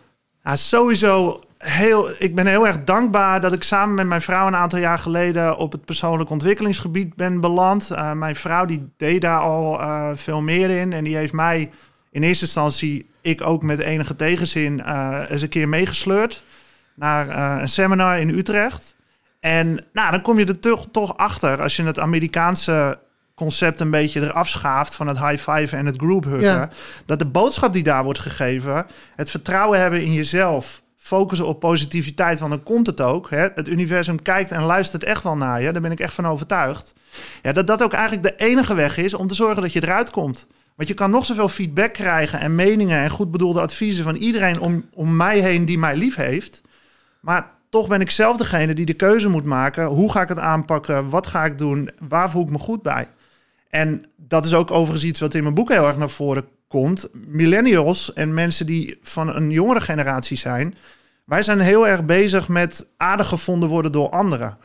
Ja, 0.45 0.57
sowieso 0.57 1.41
heel. 1.59 2.11
Ik 2.19 2.35
ben 2.35 2.47
heel 2.47 2.67
erg 2.67 2.85
dankbaar 2.85 3.41
dat 3.41 3.53
ik 3.53 3.63
samen 3.63 3.95
met 3.95 4.07
mijn 4.07 4.21
vrouw 4.21 4.47
een 4.47 4.57
aantal 4.57 4.79
jaar 4.79 4.99
geleden 4.99 5.57
op 5.57 5.73
het 5.73 5.85
persoonlijk 5.85 6.31
ontwikkelingsgebied 6.31 7.15
ben 7.15 7.41
beland. 7.41 7.89
Mijn 8.15 8.35
vrouw 8.35 8.65
die 8.65 8.89
deed 8.97 9.21
daar 9.21 9.41
al 9.41 9.81
veel 10.17 10.41
meer 10.41 10.71
in. 10.71 10.93
En 10.93 11.05
die 11.05 11.17
heeft 11.17 11.33
mij 11.33 11.71
in 12.11 12.23
eerste 12.23 12.45
instantie, 12.45 13.11
ik 13.21 13.43
ook 13.47 13.63
met 13.63 13.79
enige 13.81 14.17
tegenzin, 14.17 14.83
eens 15.31 15.43
een 15.43 15.49
keer 15.49 15.69
meegesleurd 15.69 16.45
naar 16.97 17.29
eh, 17.29 17.61
een 17.61 17.69
seminar 17.69 18.19
in 18.19 18.29
Utrecht. 18.29 18.97
En 19.41 19.85
nou, 19.93 20.11
dan 20.11 20.21
kom 20.21 20.39
je 20.39 20.47
er 20.47 20.61
toch, 20.61 20.87
toch 20.91 21.17
achter 21.17 21.63
als 21.63 21.77
je 21.77 21.83
het 21.83 21.99
Amerikaanse 21.99 22.99
concept 23.35 23.81
een 23.81 23.91
beetje 23.91 24.21
eraf 24.21 24.49
schaaft 24.49 24.95
van 24.95 25.07
het 25.07 25.19
high 25.19 25.51
five 25.51 25.77
en 25.77 25.87
het 25.87 25.97
group 25.97 26.25
huggen. 26.25 26.41
Ja. 26.41 26.69
Dat 27.07 27.19
de 27.19 27.27
boodschap 27.27 27.73
die 27.73 27.83
daar 27.83 28.05
wordt 28.05 28.19
gegeven, 28.19 28.87
het 29.17 29.31
vertrouwen 29.31 29.81
hebben 29.81 30.03
in 30.03 30.13
jezelf, 30.13 30.83
focussen 30.97 31.47
op 31.47 31.61
positiviteit, 31.61 32.39
want 32.39 32.51
dan 32.51 32.63
komt 32.63 32.87
het 32.87 33.01
ook. 33.01 33.31
Hè? 33.31 33.49
Het 33.55 33.69
universum 33.69 34.23
kijkt 34.23 34.51
en 34.51 34.63
luistert 34.63 35.05
echt 35.05 35.23
wel 35.23 35.37
naar 35.37 35.63
je, 35.63 35.73
daar 35.73 35.83
ben 35.83 35.91
ik 35.91 36.01
echt 36.01 36.15
van 36.15 36.27
overtuigd. 36.27 36.93
Ja, 37.43 37.53
dat 37.53 37.67
dat 37.67 37.83
ook 37.83 37.93
eigenlijk 37.93 38.23
de 38.23 38.45
enige 38.45 38.75
weg 38.75 38.97
is 38.97 39.15
om 39.15 39.27
te 39.27 39.35
zorgen 39.35 39.63
dat 39.63 39.73
je 39.73 39.83
eruit 39.83 40.11
komt. 40.11 40.47
Want 40.77 40.89
je 40.89 40.95
kan 40.95 41.11
nog 41.11 41.25
zoveel 41.25 41.49
feedback 41.49 41.93
krijgen 41.93 42.41
en 42.41 42.55
meningen 42.55 43.03
en 43.03 43.11
goed 43.11 43.31
bedoelde 43.31 43.61
adviezen 43.61 44.05
van 44.05 44.15
iedereen 44.15 44.61
om, 44.61 44.85
om 44.93 45.17
mij 45.17 45.39
heen 45.39 45.65
die 45.65 45.79
mij 45.79 45.97
lief 45.97 46.15
heeft. 46.15 46.63
Maar 47.27 47.51
toch 47.71 47.89
ben 47.89 48.01
ik 48.01 48.11
zelf 48.11 48.37
degene 48.37 48.75
die 48.75 48.87
de 48.87 48.95
keuze 48.95 49.29
moet 49.29 49.45
maken. 49.45 49.87
Hoe 49.87 50.13
ga 50.13 50.23
ik 50.23 50.29
het 50.29 50.39
aanpakken? 50.39 51.09
Wat 51.09 51.27
ga 51.27 51.45
ik 51.45 51.59
doen? 51.59 51.91
Waar 52.09 52.31
voel 52.31 52.43
ik 52.43 52.51
me 52.51 52.59
goed 52.59 52.83
bij? 52.83 53.09
En 53.71 54.05
dat 54.17 54.45
is 54.45 54.55
ook 54.55 54.71
overigens 54.71 55.05
iets 55.05 55.21
wat 55.21 55.35
in 55.35 55.43
mijn 55.43 55.55
boek 55.55 55.69
heel 55.69 55.87
erg 55.87 55.97
naar 55.97 56.11
voren 56.11 56.45
komt. 56.69 57.09
Millennials 57.13 58.13
en 58.13 58.35
mensen 58.35 58.67
die 58.67 58.99
van 59.03 59.37
een 59.37 59.51
jongere 59.51 59.81
generatie 59.81 60.37
zijn. 60.37 60.75
Wij 61.25 61.43
zijn 61.43 61.61
heel 61.61 61.89
erg 61.89 62.05
bezig 62.05 62.49
met 62.49 62.87
aardig 62.97 63.29
gevonden 63.29 63.69
worden 63.69 63.93
door 63.93 64.11
anderen. 64.11 64.59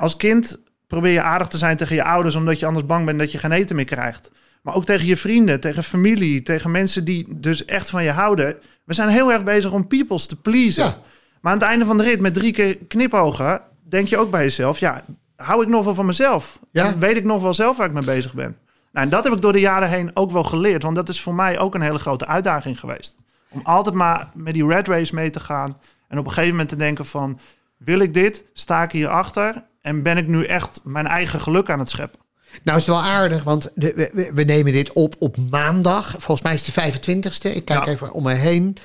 Als 0.00 0.16
kind 0.16 0.60
probeer 0.86 1.12
je 1.12 1.22
aardig 1.22 1.48
te 1.48 1.58
zijn 1.58 1.76
tegen 1.76 1.96
je 1.96 2.04
ouders... 2.04 2.34
omdat 2.34 2.58
je 2.58 2.66
anders 2.66 2.86
bang 2.86 3.04
bent 3.04 3.18
dat 3.18 3.32
je 3.32 3.38
geen 3.38 3.52
eten 3.52 3.76
meer 3.76 3.84
krijgt. 3.84 4.30
Maar 4.62 4.74
ook 4.74 4.84
tegen 4.84 5.06
je 5.06 5.16
vrienden, 5.16 5.60
tegen 5.60 5.84
familie, 5.84 6.42
tegen 6.42 6.70
mensen 6.70 7.04
die 7.04 7.26
dus 7.40 7.64
echt 7.64 7.90
van 7.90 8.04
je 8.04 8.10
houden. 8.10 8.56
We 8.84 8.94
zijn 8.94 9.08
heel 9.08 9.32
erg 9.32 9.44
bezig 9.44 9.72
om 9.72 9.86
peoples 9.86 10.26
te 10.26 10.40
pleasen. 10.40 10.84
Ja. 10.84 11.00
Maar 11.44 11.52
aan 11.52 11.58
het 11.58 11.68
einde 11.68 11.84
van 11.84 11.96
de 11.96 12.02
rit, 12.02 12.20
met 12.20 12.34
drie 12.34 12.52
keer 12.52 12.76
knipogen, 12.76 13.60
denk 13.82 14.08
je 14.08 14.16
ook 14.16 14.30
bij 14.30 14.42
jezelf: 14.42 14.78
ja, 14.78 15.04
hou 15.36 15.62
ik 15.62 15.68
nog 15.68 15.84
wel 15.84 15.94
van 15.94 16.06
mezelf? 16.06 16.58
Ja. 16.70 16.86
En 16.86 16.98
weet 16.98 17.16
ik 17.16 17.24
nog 17.24 17.42
wel 17.42 17.54
zelf 17.54 17.76
waar 17.76 17.86
ik 17.86 17.92
mee 17.92 18.04
bezig 18.04 18.34
ben? 18.34 18.56
Nou, 18.92 19.04
en 19.06 19.08
dat 19.08 19.24
heb 19.24 19.32
ik 19.32 19.40
door 19.40 19.52
de 19.52 19.60
jaren 19.60 19.88
heen 19.88 20.10
ook 20.14 20.30
wel 20.30 20.44
geleerd. 20.44 20.82
Want 20.82 20.96
dat 20.96 21.08
is 21.08 21.20
voor 21.20 21.34
mij 21.34 21.58
ook 21.58 21.74
een 21.74 21.80
hele 21.80 21.98
grote 21.98 22.26
uitdaging 22.26 22.80
geweest. 22.80 23.16
Om 23.50 23.60
altijd 23.62 23.94
maar 23.94 24.30
met 24.34 24.54
die 24.54 24.66
red 24.66 24.88
race 24.88 25.14
mee 25.14 25.30
te 25.30 25.40
gaan. 25.40 25.78
En 26.08 26.18
op 26.18 26.24
een 26.24 26.30
gegeven 26.30 26.50
moment 26.50 26.68
te 26.68 26.76
denken 26.76 27.06
van... 27.06 27.38
wil 27.76 27.98
ik 27.98 28.14
dit? 28.14 28.44
Sta 28.52 28.82
ik 28.82 28.92
hierachter? 28.92 29.64
En 29.80 30.02
ben 30.02 30.16
ik 30.16 30.26
nu 30.26 30.44
echt 30.44 30.80
mijn 30.84 31.06
eigen 31.06 31.40
geluk 31.40 31.70
aan 31.70 31.78
het 31.78 31.90
scheppen? 31.90 32.20
Nou 32.62 32.78
is 32.78 32.86
het 32.86 32.94
wel 32.94 33.04
aardig, 33.04 33.42
want 33.42 33.70
de, 33.74 34.10
we- 34.34 34.42
nemen 34.42 34.72
dit 34.72 34.92
op 34.92 35.14
op 35.18 35.36
maandag. 35.50 36.10
Volgens 36.10 36.42
mij 36.42 36.54
is 36.54 36.66
het 36.66 36.74
de 36.74 36.80
25ste. 36.80 37.54
Ik 37.56 37.64
kijk 37.64 37.84
Ja. 37.84 37.90
even 37.90 38.12
om 38.12 38.22
me 38.22 38.34
heen. 38.34 38.76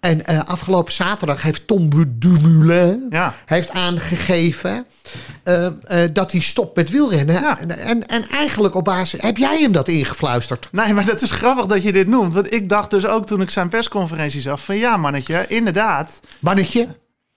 En 0.00 0.26
eh, 0.26 0.44
afgelopen 0.44 0.92
zaterdag 0.92 1.42
heeft 1.42 1.66
Tom 1.66 1.90
Dumoulin 2.08 3.06
Ja. 3.10 3.34
heeft 3.46 3.70
aangegeven 3.70 4.86
eh, 5.42 5.66
eh, 5.66 6.10
dat 6.12 6.32
hij 6.32 6.40
stopt 6.40 6.76
met 6.76 6.90
wielrennen. 6.90 7.34
Ja. 7.34 7.58
En, 7.58 7.78
en, 7.78 8.06
en 8.06 8.28
eigenlijk 8.28 8.74
op 8.74 8.84
basis... 8.84 9.20
Heb 9.22 9.36
jij 9.36 9.58
hem 9.60 9.72
dat 9.72 9.88
ingefluisterd? 9.88 10.68
Nee, 10.72 10.92
maar 10.92 11.04
dat 11.04 11.22
is 11.22 11.30
grappig 11.30 11.66
dat 11.66 11.82
je 11.82 11.92
dit 11.92 12.06
noemt. 12.06 12.32
Want 12.32 12.52
ik 12.52 12.68
dacht 12.68 12.90
dus 12.90 13.06
ook 13.06 13.26
toen 13.26 13.40
ik 13.40 13.50
zijn 13.50 13.68
persconferentie 13.68 14.40
zag... 14.40 14.60
van 14.64 14.76
ja, 14.76 14.96
mannetje, 14.96 15.44
inderdaad. 15.48 16.20
Mannetje? 16.40 16.88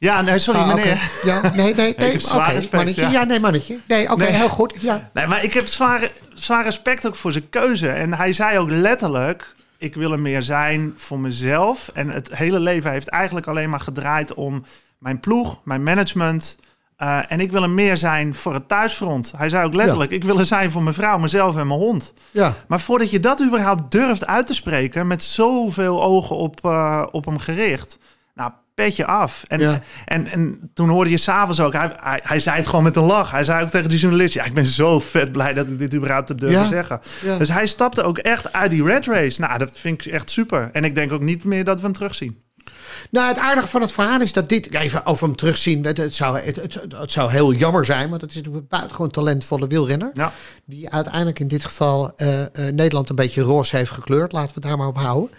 Ja, 0.01 0.21
nee, 0.21 0.37
sorry 0.39 0.59
Ah, 0.59 0.67
meneer. 0.73 1.11
Ja, 1.23 1.41
nee, 1.55 1.73
nee, 1.75 1.93
nee. 1.97 2.15
Oké, 2.33 2.61
mannetje. 2.71 3.01
ja. 3.01 3.09
Ja. 3.11 3.23
nee, 3.23 3.39
mannetje. 3.39 3.79
Nee, 3.87 4.11
oké, 4.11 4.23
Nee. 4.23 4.31
heel 4.31 4.49
goed. 4.49 4.73
Ja. 4.79 5.09
Nee, 5.13 5.27
maar 5.27 5.43
ik 5.43 5.53
heb 5.53 5.67
zwaar, 5.67 6.11
zwaar 6.33 6.63
respect 6.63 7.07
ook 7.07 7.15
voor 7.15 7.31
zijn 7.31 7.49
keuze. 7.49 7.89
En 7.89 8.13
hij 8.13 8.33
zei 8.33 8.57
ook 8.57 8.69
letterlijk... 8.69 9.55
ik 9.77 9.95
wil 9.95 10.11
er 10.11 10.19
meer 10.19 10.41
zijn 10.41 10.93
voor 10.97 11.19
mezelf. 11.19 11.89
En 11.93 12.09
het 12.09 12.29
hele 12.35 12.59
leven 12.59 12.91
heeft 12.91 13.07
eigenlijk 13.07 13.47
alleen 13.47 13.69
maar 13.69 13.79
gedraaid 13.79 14.33
om 14.33 14.63
mijn 14.97 15.19
ploeg, 15.19 15.59
mijn 15.63 15.83
management... 15.83 16.57
eh, 16.97 17.19
en 17.27 17.39
ik 17.39 17.51
wil 17.51 17.63
er 17.63 17.69
meer 17.69 17.97
zijn 17.97 18.35
voor 18.35 18.53
het 18.53 18.67
thuisfront. 18.67 19.33
Hij 19.37 19.49
zei 19.49 19.65
ook 19.65 19.73
letterlijk, 19.73 20.11
ik 20.11 20.23
wil 20.23 20.39
er 20.39 20.45
zijn 20.45 20.71
voor 20.71 20.83
mijn 20.83 20.95
vrouw, 20.95 21.17
mezelf 21.17 21.57
en 21.57 21.67
mijn 21.67 21.79
hond. 21.79 22.13
ja. 22.31 22.53
Maar 22.67 22.79
voordat 22.79 23.11
je 23.11 23.19
dat 23.19 23.41
überhaupt 23.41 23.91
durft 23.91 24.25
uit 24.27 24.47
te 24.47 24.53
spreken... 24.53 25.07
met 25.07 25.23
zoveel 25.23 26.03
ogen 26.03 26.35
op, 26.35 26.59
eh, 26.65 27.03
op 27.11 27.25
hem 27.25 27.37
gericht... 27.39 27.97
Petje 28.85 29.05
af. 29.05 29.43
En, 29.47 29.59
Ja. 29.59 29.79
en, 30.05 30.27
en 30.27 30.71
toen 30.73 30.89
hoorde 30.89 31.09
je 31.09 31.17
s'avonds 31.17 31.59
ook... 31.59 31.73
Hij, 31.73 31.91
hij, 31.95 32.19
hij 32.23 32.39
zei 32.39 32.57
het 32.57 32.67
gewoon 32.67 32.83
met 32.83 32.95
een 32.95 33.03
lach. 33.03 33.31
Hij 33.31 33.43
zei 33.43 33.63
ook 33.63 33.69
tegen 33.69 33.89
die 33.89 33.99
journalist... 33.99 34.33
Ja, 34.33 34.43
ik 34.43 34.53
ben 34.53 34.65
zo 34.65 34.99
vet 34.99 35.31
blij 35.31 35.53
dat 35.53 35.67
ik 35.67 35.77
dit 35.77 35.93
überhaupt 35.95 36.27
heb 36.29 36.37
durven 36.39 36.59
Ja. 36.61 36.67
zeggen. 36.67 36.99
Ja. 37.23 37.37
Dus 37.37 37.49
hij 37.49 37.67
stapte 37.67 38.03
ook 38.03 38.17
echt 38.17 38.53
uit 38.53 38.71
die 38.71 38.83
red 38.83 39.05
race. 39.05 39.41
Nou, 39.41 39.57
dat 39.57 39.79
vind 39.79 40.05
ik 40.05 40.11
echt 40.11 40.29
super. 40.29 40.69
En 40.73 40.83
ik 40.83 40.95
denk 40.95 41.11
ook 41.11 41.21
niet 41.21 41.43
meer 41.43 41.63
dat 41.63 41.77
we 41.79 41.83
hem 41.85 41.93
terugzien. 41.93 42.37
Nou, 43.09 43.27
het 43.27 43.37
aardige 43.37 43.67
van 43.67 43.81
het 43.81 43.91
verhaal 43.91 44.21
is 44.21 44.33
dat 44.33 44.49
dit, 44.49 44.73
even 44.73 45.05
over 45.05 45.27
hem 45.27 45.35
terugzien, 45.35 45.85
het, 45.85 45.97
het, 45.97 46.15
zou, 46.15 46.39
het, 46.39 46.55
het, 46.55 46.79
het 46.89 47.11
zou 47.11 47.31
heel 47.31 47.53
jammer 47.53 47.85
zijn, 47.85 48.09
want 48.09 48.21
het 48.21 48.35
is 48.35 48.41
een 48.45 48.65
buitengewoon 48.69 49.11
talentvolle 49.11 49.67
wielrenner. 49.67 50.09
Ja. 50.13 50.33
Die 50.65 50.89
uiteindelijk 50.89 51.39
in 51.39 51.47
dit 51.47 51.65
geval 51.65 52.11
eh, 52.15 52.41
eh, 52.41 52.49
Nederland 52.53 53.09
een 53.09 53.15
beetje 53.15 53.41
roze 53.41 53.75
heeft 53.75 53.91
gekleurd. 53.91 54.31
Laten 54.31 54.47
we 54.47 54.53
het 54.53 54.63
daar 54.63 54.77
maar 54.77 54.87
op 54.87 54.97
houden. 54.97 55.29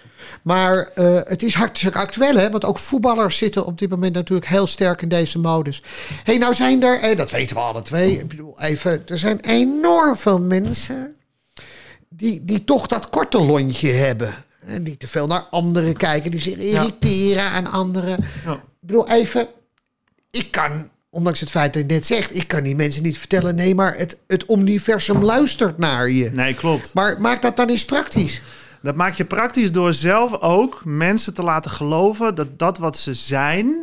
Maar 0.42 0.90
eh, 0.94 1.18
het 1.24 1.42
is 1.42 1.54
hartstikke 1.54 1.98
actueel, 1.98 2.36
hè? 2.36 2.50
Want 2.50 2.64
ook 2.64 2.78
voetballers 2.78 3.36
zitten 3.36 3.66
op 3.66 3.78
dit 3.78 3.90
moment 3.90 4.14
natuurlijk 4.14 4.48
heel 4.48 4.66
sterk 4.66 5.02
in 5.02 5.08
deze 5.08 5.38
modus. 5.38 5.82
hey, 6.24 6.38
nou 6.38 6.54
zijn 6.54 6.82
er, 6.82 7.16
dat 7.16 7.30
weten 7.30 7.56
we 7.56 7.62
alle 7.62 7.82
twee. 7.82 8.18
Ik 8.18 8.28
bedoel, 8.28 8.60
even, 8.60 9.02
er 9.06 9.18
zijn 9.18 9.40
enorm 9.40 10.16
veel 10.16 10.40
mensen 10.40 11.16
die, 12.08 12.44
die 12.44 12.64
toch 12.64 12.86
dat 12.86 13.10
korte 13.10 13.40
lontje 13.40 13.90
hebben. 13.90 14.34
En 14.66 14.84
die 14.84 14.96
te 14.96 15.08
veel 15.08 15.26
naar 15.26 15.46
anderen 15.50 15.96
kijken, 15.96 16.30
die 16.30 16.40
zich 16.40 16.56
irriteren 16.56 17.44
aan 17.44 17.70
anderen. 17.70 18.18
Ja. 18.44 18.52
Ik 18.52 18.60
bedoel, 18.80 19.08
even, 19.08 19.48
ik 20.30 20.50
kan, 20.50 20.90
ondanks 21.10 21.40
het 21.40 21.50
feit 21.50 21.72
dat 21.72 21.82
je 21.82 21.88
net 21.88 22.06
zegt, 22.06 22.36
ik 22.36 22.48
kan 22.48 22.62
die 22.62 22.76
mensen 22.76 23.02
niet 23.02 23.18
vertellen, 23.18 23.54
nee, 23.54 23.74
maar 23.74 23.96
het, 23.96 24.18
het 24.26 24.50
universum 24.50 25.24
luistert 25.24 25.78
naar 25.78 26.10
je. 26.10 26.30
Nee, 26.30 26.54
klopt. 26.54 26.94
Maar 26.94 27.20
maak 27.20 27.42
dat 27.42 27.56
dan 27.56 27.68
eens 27.68 27.84
praktisch. 27.84 28.42
Dat 28.82 28.94
maak 28.94 29.14
je 29.14 29.24
praktisch 29.24 29.72
door 29.72 29.94
zelf 29.94 30.40
ook 30.40 30.84
mensen 30.84 31.34
te 31.34 31.42
laten 31.42 31.70
geloven... 31.70 32.34
dat 32.34 32.58
dat 32.58 32.78
wat 32.78 32.98
ze 32.98 33.14
zijn... 33.14 33.74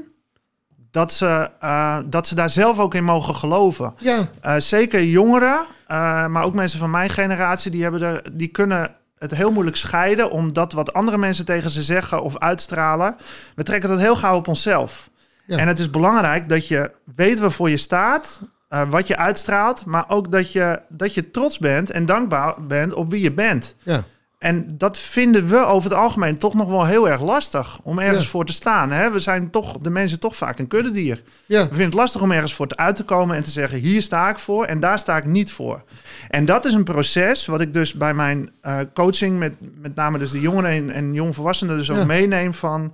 dat 0.91 1.13
ze, 1.13 1.49
eh, 1.59 1.99
dat 2.05 2.27
ze 2.27 2.35
daar 2.35 2.49
zelf 2.49 2.79
ook 2.79 2.93
in 2.95 3.03
mogen 3.03 3.35
geloven. 3.35 3.93
Ja, 3.97 4.29
Eh, 4.41 4.55
zeker 4.57 5.03
jongeren, 5.03 5.65
eh, 5.87 6.27
maar 6.27 6.43
ook 6.43 6.53
mensen 6.53 6.79
van 6.79 6.89
mijn 6.89 7.09
generatie, 7.09 7.71
die, 7.71 7.83
hebben 7.83 8.01
er, 8.01 8.21
die 8.33 8.47
kunnen 8.47 8.95
het 9.19 9.35
heel 9.35 9.51
moeilijk 9.51 9.77
scheiden, 9.77 10.31
omdat 10.31 10.73
wat 10.73 10.93
andere 10.93 11.17
mensen 11.17 11.45
tegen 11.45 11.71
ze 11.71 11.81
zeggen 11.81 12.23
of 12.23 12.37
uitstralen, 12.37 13.15
we 13.55 13.63
trekken 13.63 13.89
dat 13.89 13.99
heel 13.99 14.15
gauw 14.15 14.35
op 14.35 14.47
onszelf. 14.47 15.09
Ja. 15.45 15.57
En 15.57 15.67
het 15.67 15.79
is 15.79 15.89
belangrijk 15.89 16.49
dat 16.49 16.67
je 16.67 16.91
weet 17.15 17.39
waarvoor 17.39 17.69
je 17.69 17.77
staat, 17.77 18.41
eh, 18.67 18.89
wat 18.89 19.07
je 19.07 19.17
uitstraalt, 19.17 19.85
maar 19.85 20.05
ook 20.07 20.31
dat 20.31 20.51
je, 20.51 20.81
dat 20.89 21.13
je 21.13 21.31
trots 21.31 21.57
bent 21.57 21.89
en 21.89 22.05
dankbaar 22.05 22.65
bent 22.65 22.93
op 22.93 23.09
wie 23.09 23.21
je 23.21 23.31
bent. 23.31 23.75
ja. 23.83 24.03
En 24.39 24.65
dat 24.73 24.97
vinden 24.97 25.47
we 25.47 25.57
over 25.65 25.89
het 25.89 25.99
algemeen 25.99 26.37
toch 26.37 26.53
nog 26.53 26.69
wel 26.69 26.85
heel 26.85 27.09
erg 27.09 27.21
lastig 27.21 27.79
om 27.83 27.99
ergens 27.99 28.23
Ja. 28.23 28.29
voor 28.29 28.45
te 28.45 28.53
staan. 28.53 28.91
Hè? 28.91 29.11
We 29.11 29.19
zijn 29.19 29.49
toch, 29.49 29.77
de 29.77 29.89
mensen 29.89 30.19
toch 30.19 30.35
vaak 30.35 30.59
een 30.59 30.67
kuddedier. 30.67 31.21
ja. 31.45 31.59
We 31.61 31.67
vinden 31.67 31.85
het 31.85 31.93
lastig 31.93 32.21
om 32.21 32.31
ergens 32.31 32.53
voor 32.53 32.67
te 32.67 32.77
uit 32.77 32.95
te 32.95 33.03
komen 33.03 33.35
en 33.35 33.43
te 33.43 33.49
zeggen: 33.49 33.79
hier 33.79 34.01
sta 34.01 34.29
ik 34.29 34.39
voor 34.39 34.65
en 34.65 34.79
daar 34.79 34.99
sta 34.99 35.17
ik 35.17 35.25
niet 35.25 35.51
voor. 35.51 35.83
En 36.29 36.45
dat 36.45 36.65
is 36.65 36.73
een 36.73 36.83
proces 36.83 37.45
wat 37.45 37.61
ik 37.61 37.73
dus 37.73 37.93
bij 37.93 38.13
mijn 38.13 38.51
eh, 38.61 38.77
coaching, 38.93 39.37
met, 39.39 39.53
met 39.81 39.95
name 39.95 40.17
dus 40.17 40.31
de 40.31 40.39
jongeren 40.39 40.71
en, 40.71 40.89
en 40.91 41.13
jongvolwassenen, 41.13 41.77
dus 41.77 41.91
ook 41.91 41.97
Ja. 41.97 42.05
meeneem 42.05 42.53
van: 42.53 42.93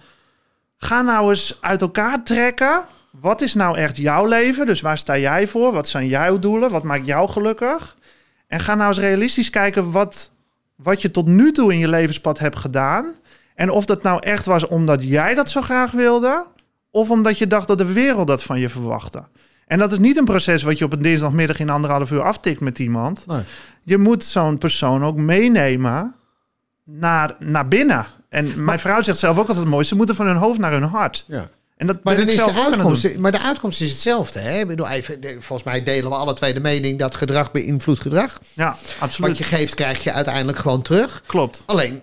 ga 0.78 1.02
nou 1.02 1.30
eens 1.30 1.58
uit 1.62 1.82
elkaar 1.82 2.24
trekken. 2.24 2.82
Wat 3.22 3.42
is 3.42 3.54
nou 3.54 3.78
echt 3.78 3.98
jouw 3.98 4.26
leven? 4.26 4.66
Dus 4.66 4.82
waar 4.82 4.98
sta 4.98 5.18
jij 5.18 5.48
voor? 5.48 5.74
Wat 5.74 5.88
zijn 5.88 6.08
jouw 6.08 6.40
doelen? 6.40 6.70
Wat 6.70 6.84
maakt 6.84 7.06
jou 7.06 7.30
gelukkig? 7.30 7.96
En 8.48 8.60
ga 8.60 8.76
nou 8.76 8.88
eens 8.88 8.98
realistisch 9.00 9.50
kijken 9.50 9.92
wat, 9.92 10.32
wat 10.76 11.02
je 11.02 11.12
tot 11.12 11.28
nu 11.28 11.52
toe 11.52 11.74
in 11.74 11.80
je 11.80 11.88
levenspad 11.88 12.40
hebt 12.40 12.56
gedaan. 12.56 13.16
En 13.56 13.70
of 13.70 13.86
dat 13.86 14.04
nou 14.04 14.20
echt 14.20 14.46
was 14.46 14.68
omdat 14.68 15.04
jij 15.04 15.34
dat 15.34 15.50
zo 15.50 15.62
graag 15.62 15.92
wilde, 15.92 16.46
of 16.92 17.10
omdat 17.10 17.38
je 17.38 17.48
dacht 17.48 17.68
dat 17.68 17.78
de 17.78 17.94
wereld 17.94 18.28
dat 18.28 18.44
van 18.44 18.60
je 18.60 18.70
verwachtte. 18.70 19.24
En 19.68 19.80
dat 19.80 19.92
is 19.92 19.98
niet 19.98 20.18
een 20.18 20.26
proces 20.26 20.64
wat 20.64 20.78
je 20.78 20.86
op 20.86 20.94
een 20.94 21.02
dinsdagmiddag 21.02 21.60
in 21.60 21.70
anderhalf 21.70 22.12
uur 22.12 22.22
aftikt 22.22 22.60
met 22.60 22.80
iemand. 22.80 23.26
Nee. 23.28 23.42
Je 23.84 23.98
moet 23.98 24.24
zo'n 24.24 24.58
persoon 24.58 25.04
ook 25.04 25.18
meenemen 25.18 26.16
naar, 26.84 27.36
naar 27.40 27.68
binnen. 27.68 28.06
En 28.30 28.64
mijn 28.64 28.80
vrouw 28.80 29.02
zegt 29.02 29.18
zelf 29.18 29.38
ook 29.38 29.48
altijd 29.48 29.66
mooi, 29.66 29.84
ze 29.84 29.96
moeten 29.96 30.16
van 30.16 30.26
hun 30.26 30.36
hoofd 30.36 30.60
naar 30.60 30.72
hun 30.72 30.84
hart. 30.84 31.26
ja. 31.28 31.50
En 31.76 31.88
dat 31.88 32.04
Maar, 32.04 32.16
dan 32.16 32.30
is 32.30 32.36
de 32.36 32.54
uitkomst, 32.54 33.18
maar 33.18 33.32
de 33.32 33.42
uitkomst 33.42 33.82
is 33.82 33.90
hetzelfde. 33.92 34.40
Hè? 34.40 34.60
Ik 34.60 34.68
bedoel, 34.68 34.88
even, 34.90 35.20
volgens 35.22 35.64
mij 35.64 35.84
delen 35.84 36.10
we 36.10 36.16
alle 36.16 36.34
twee 36.34 36.54
de 36.54 36.60
mening 36.60 37.00
dat 37.00 37.16
gedrag 37.16 37.52
beïnvloedt 37.52 38.00
gedrag. 38.02 38.40
Ja, 38.54 38.76
absoluut. 39.00 39.30
Wat 39.30 39.38
je 39.38 39.44
geeft, 39.44 39.76
krijg 39.76 40.04
je 40.04 40.12
uiteindelijk 40.12 40.58
gewoon 40.58 40.82
terug. 40.82 41.22
Klopt, 41.26 41.64
Alleen, 41.66 42.02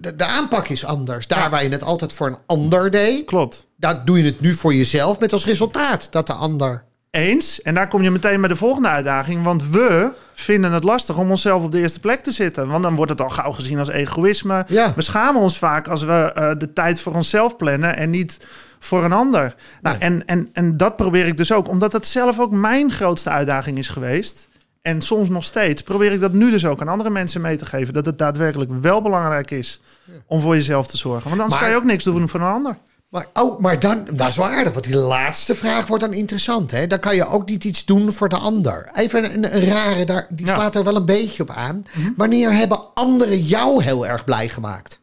de, 0.00 0.16
de, 0.16 0.24
aanpak 0.24 0.68
is 0.68 0.84
anders. 0.84 1.26
Daar 1.26 1.38
Ja. 1.38 1.50
waar 1.50 1.62
je 1.62 1.68
het 1.68 1.82
altijd 1.82 2.12
voor 2.12 2.26
een 2.26 2.38
ander 2.46 2.90
deed, 2.90 3.24
klopt. 3.24 3.66
daar 3.76 4.04
doe 4.04 4.18
je 4.18 4.24
het 4.24 4.40
nu 4.40 4.54
voor 4.54 4.74
jezelf 4.74 5.18
met 5.18 5.32
als 5.32 5.46
resultaat 5.46 6.08
dat 6.10 6.26
de 6.26 6.32
ander. 6.32 6.84
Eens. 7.10 7.62
En 7.62 7.74
daar 7.74 7.88
kom 7.88 8.02
je 8.02 8.10
meteen 8.10 8.40
bij 8.40 8.48
de 8.48 8.56
volgende 8.56 8.88
uitdaging. 8.88 9.42
Want 9.42 9.68
we 9.68 10.12
vinden 10.32 10.72
het 10.72 10.84
lastig 10.84 11.16
om 11.16 11.30
onszelf 11.30 11.62
op 11.62 11.72
de 11.72 11.80
eerste 11.80 12.00
plek 12.00 12.20
te 12.20 12.32
zitten. 12.32 12.68
Want 12.68 12.82
dan 12.82 12.96
wordt 12.96 13.10
het 13.10 13.20
al 13.20 13.28
gauw 13.30 13.52
gezien 13.52 13.78
als 13.78 13.88
egoïsme. 13.88 14.64
Ja. 14.68 14.92
We 14.96 15.02
schamen 15.02 15.40
ons 15.40 15.58
vaak 15.58 15.88
als 15.88 16.02
we 16.02 16.32
eh, 16.34 16.50
de 16.58 16.72
tijd 16.72 17.00
voor 17.00 17.14
onszelf 17.14 17.56
plannen 17.56 17.96
en 17.96 18.10
niet 18.10 18.46
voor 18.84 19.04
een 19.04 19.12
ander. 19.12 19.54
Nou, 19.82 19.98
Nee. 19.98 20.08
en, 20.08 20.26
en, 20.26 20.48
en 20.52 20.76
dat 20.76 20.96
probeer 20.96 21.26
ik 21.26 21.36
dus 21.36 21.52
ook. 21.52 21.68
Omdat 21.68 21.92
dat 21.92 22.06
zelf 22.06 22.38
ook 22.40 22.50
mijn 22.52 22.90
grootste 22.90 23.30
uitdaging 23.30 23.78
is 23.78 23.88
geweest. 23.88 24.48
En 24.82 25.02
soms 25.02 25.28
nog 25.28 25.44
steeds 25.44 25.82
probeer 25.82 26.12
ik 26.12 26.20
dat 26.20 26.32
nu 26.32 26.50
dus 26.50 26.66
ook 26.66 26.80
aan 26.80 26.88
andere 26.88 27.10
mensen 27.10 27.40
mee 27.40 27.56
te 27.56 27.66
geven. 27.66 27.94
Dat 27.94 28.06
het 28.06 28.18
daadwerkelijk 28.18 28.70
wel 28.80 29.02
belangrijk 29.02 29.50
is 29.50 29.80
om 30.26 30.40
voor 30.40 30.54
jezelf 30.54 30.86
te 30.86 30.96
zorgen. 30.96 31.28
Want 31.28 31.40
anders 31.40 31.52
Maar- 31.52 31.60
kan 31.60 31.70
je 31.70 31.76
ook 31.76 31.90
niks 31.90 32.04
doen 32.04 32.28
voor 32.28 32.40
een 32.40 32.46
ander. 32.46 32.76
Maar, 33.08 33.26
oh, 33.32 33.60
maar 33.60 33.78
dan, 33.78 34.06
dat 34.12 34.28
is 34.28 34.36
wel 34.36 34.46
aardig, 34.46 34.72
want 34.72 34.84
die 34.84 34.96
laatste 34.96 35.54
vraag 35.54 35.86
wordt 35.86 36.02
dan 36.04 36.12
interessant. 36.12 36.70
Hè? 36.70 36.86
Dan 36.86 36.98
kan 36.98 37.14
je 37.16 37.26
ook 37.26 37.48
niet 37.48 37.64
iets 37.64 37.84
doen 37.84 38.12
voor 38.12 38.28
de 38.28 38.36
ander. 38.36 38.90
Even 38.94 39.34
een, 39.34 39.54
een 39.54 39.64
rare, 39.64 40.04
daar, 40.04 40.26
die 40.30 40.46
Ja. 40.46 40.54
slaat 40.54 40.74
er 40.74 40.84
wel 40.84 40.96
een 40.96 41.04
beetje 41.04 41.42
op 41.42 41.50
aan. 41.50 41.82
Wanneer 42.16 42.52
hebben 42.52 42.94
anderen 42.94 43.38
jou 43.42 43.82
heel 43.82 44.06
erg 44.06 44.24
blij 44.24 44.48
gemaakt? 44.48 45.00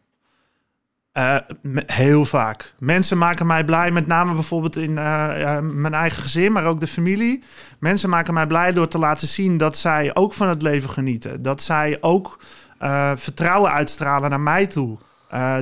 Eh, 1.11 1.35
heel 1.85 2.25
vaak. 2.25 2.73
Mensen 2.79 3.17
maken 3.17 3.47
mij 3.47 3.65
blij, 3.65 3.91
met 3.91 4.07
name 4.07 4.33
bijvoorbeeld 4.33 4.75
in 4.75 4.97
eh, 4.97 5.59
mijn 5.59 5.93
eigen 5.93 6.23
gezin, 6.23 6.51
maar 6.51 6.65
ook 6.65 6.79
de 6.79 6.87
familie. 6.87 7.43
Mensen 7.79 8.09
maken 8.09 8.33
mij 8.33 8.47
blij 8.47 8.73
door 8.73 8.87
te 8.87 8.97
laten 8.97 9.27
zien 9.27 9.57
dat 9.57 9.77
zij 9.77 10.15
ook 10.15 10.33
van 10.33 10.47
het 10.47 10.61
leven 10.61 10.89
genieten. 10.89 11.41
Dat 11.41 11.61
zij 11.61 11.97
ook 12.01 12.39
eh, 12.77 13.11
vertrouwen 13.15 13.71
uitstralen 13.71 14.29
naar 14.29 14.39
mij 14.39 14.67
toe. 14.67 14.97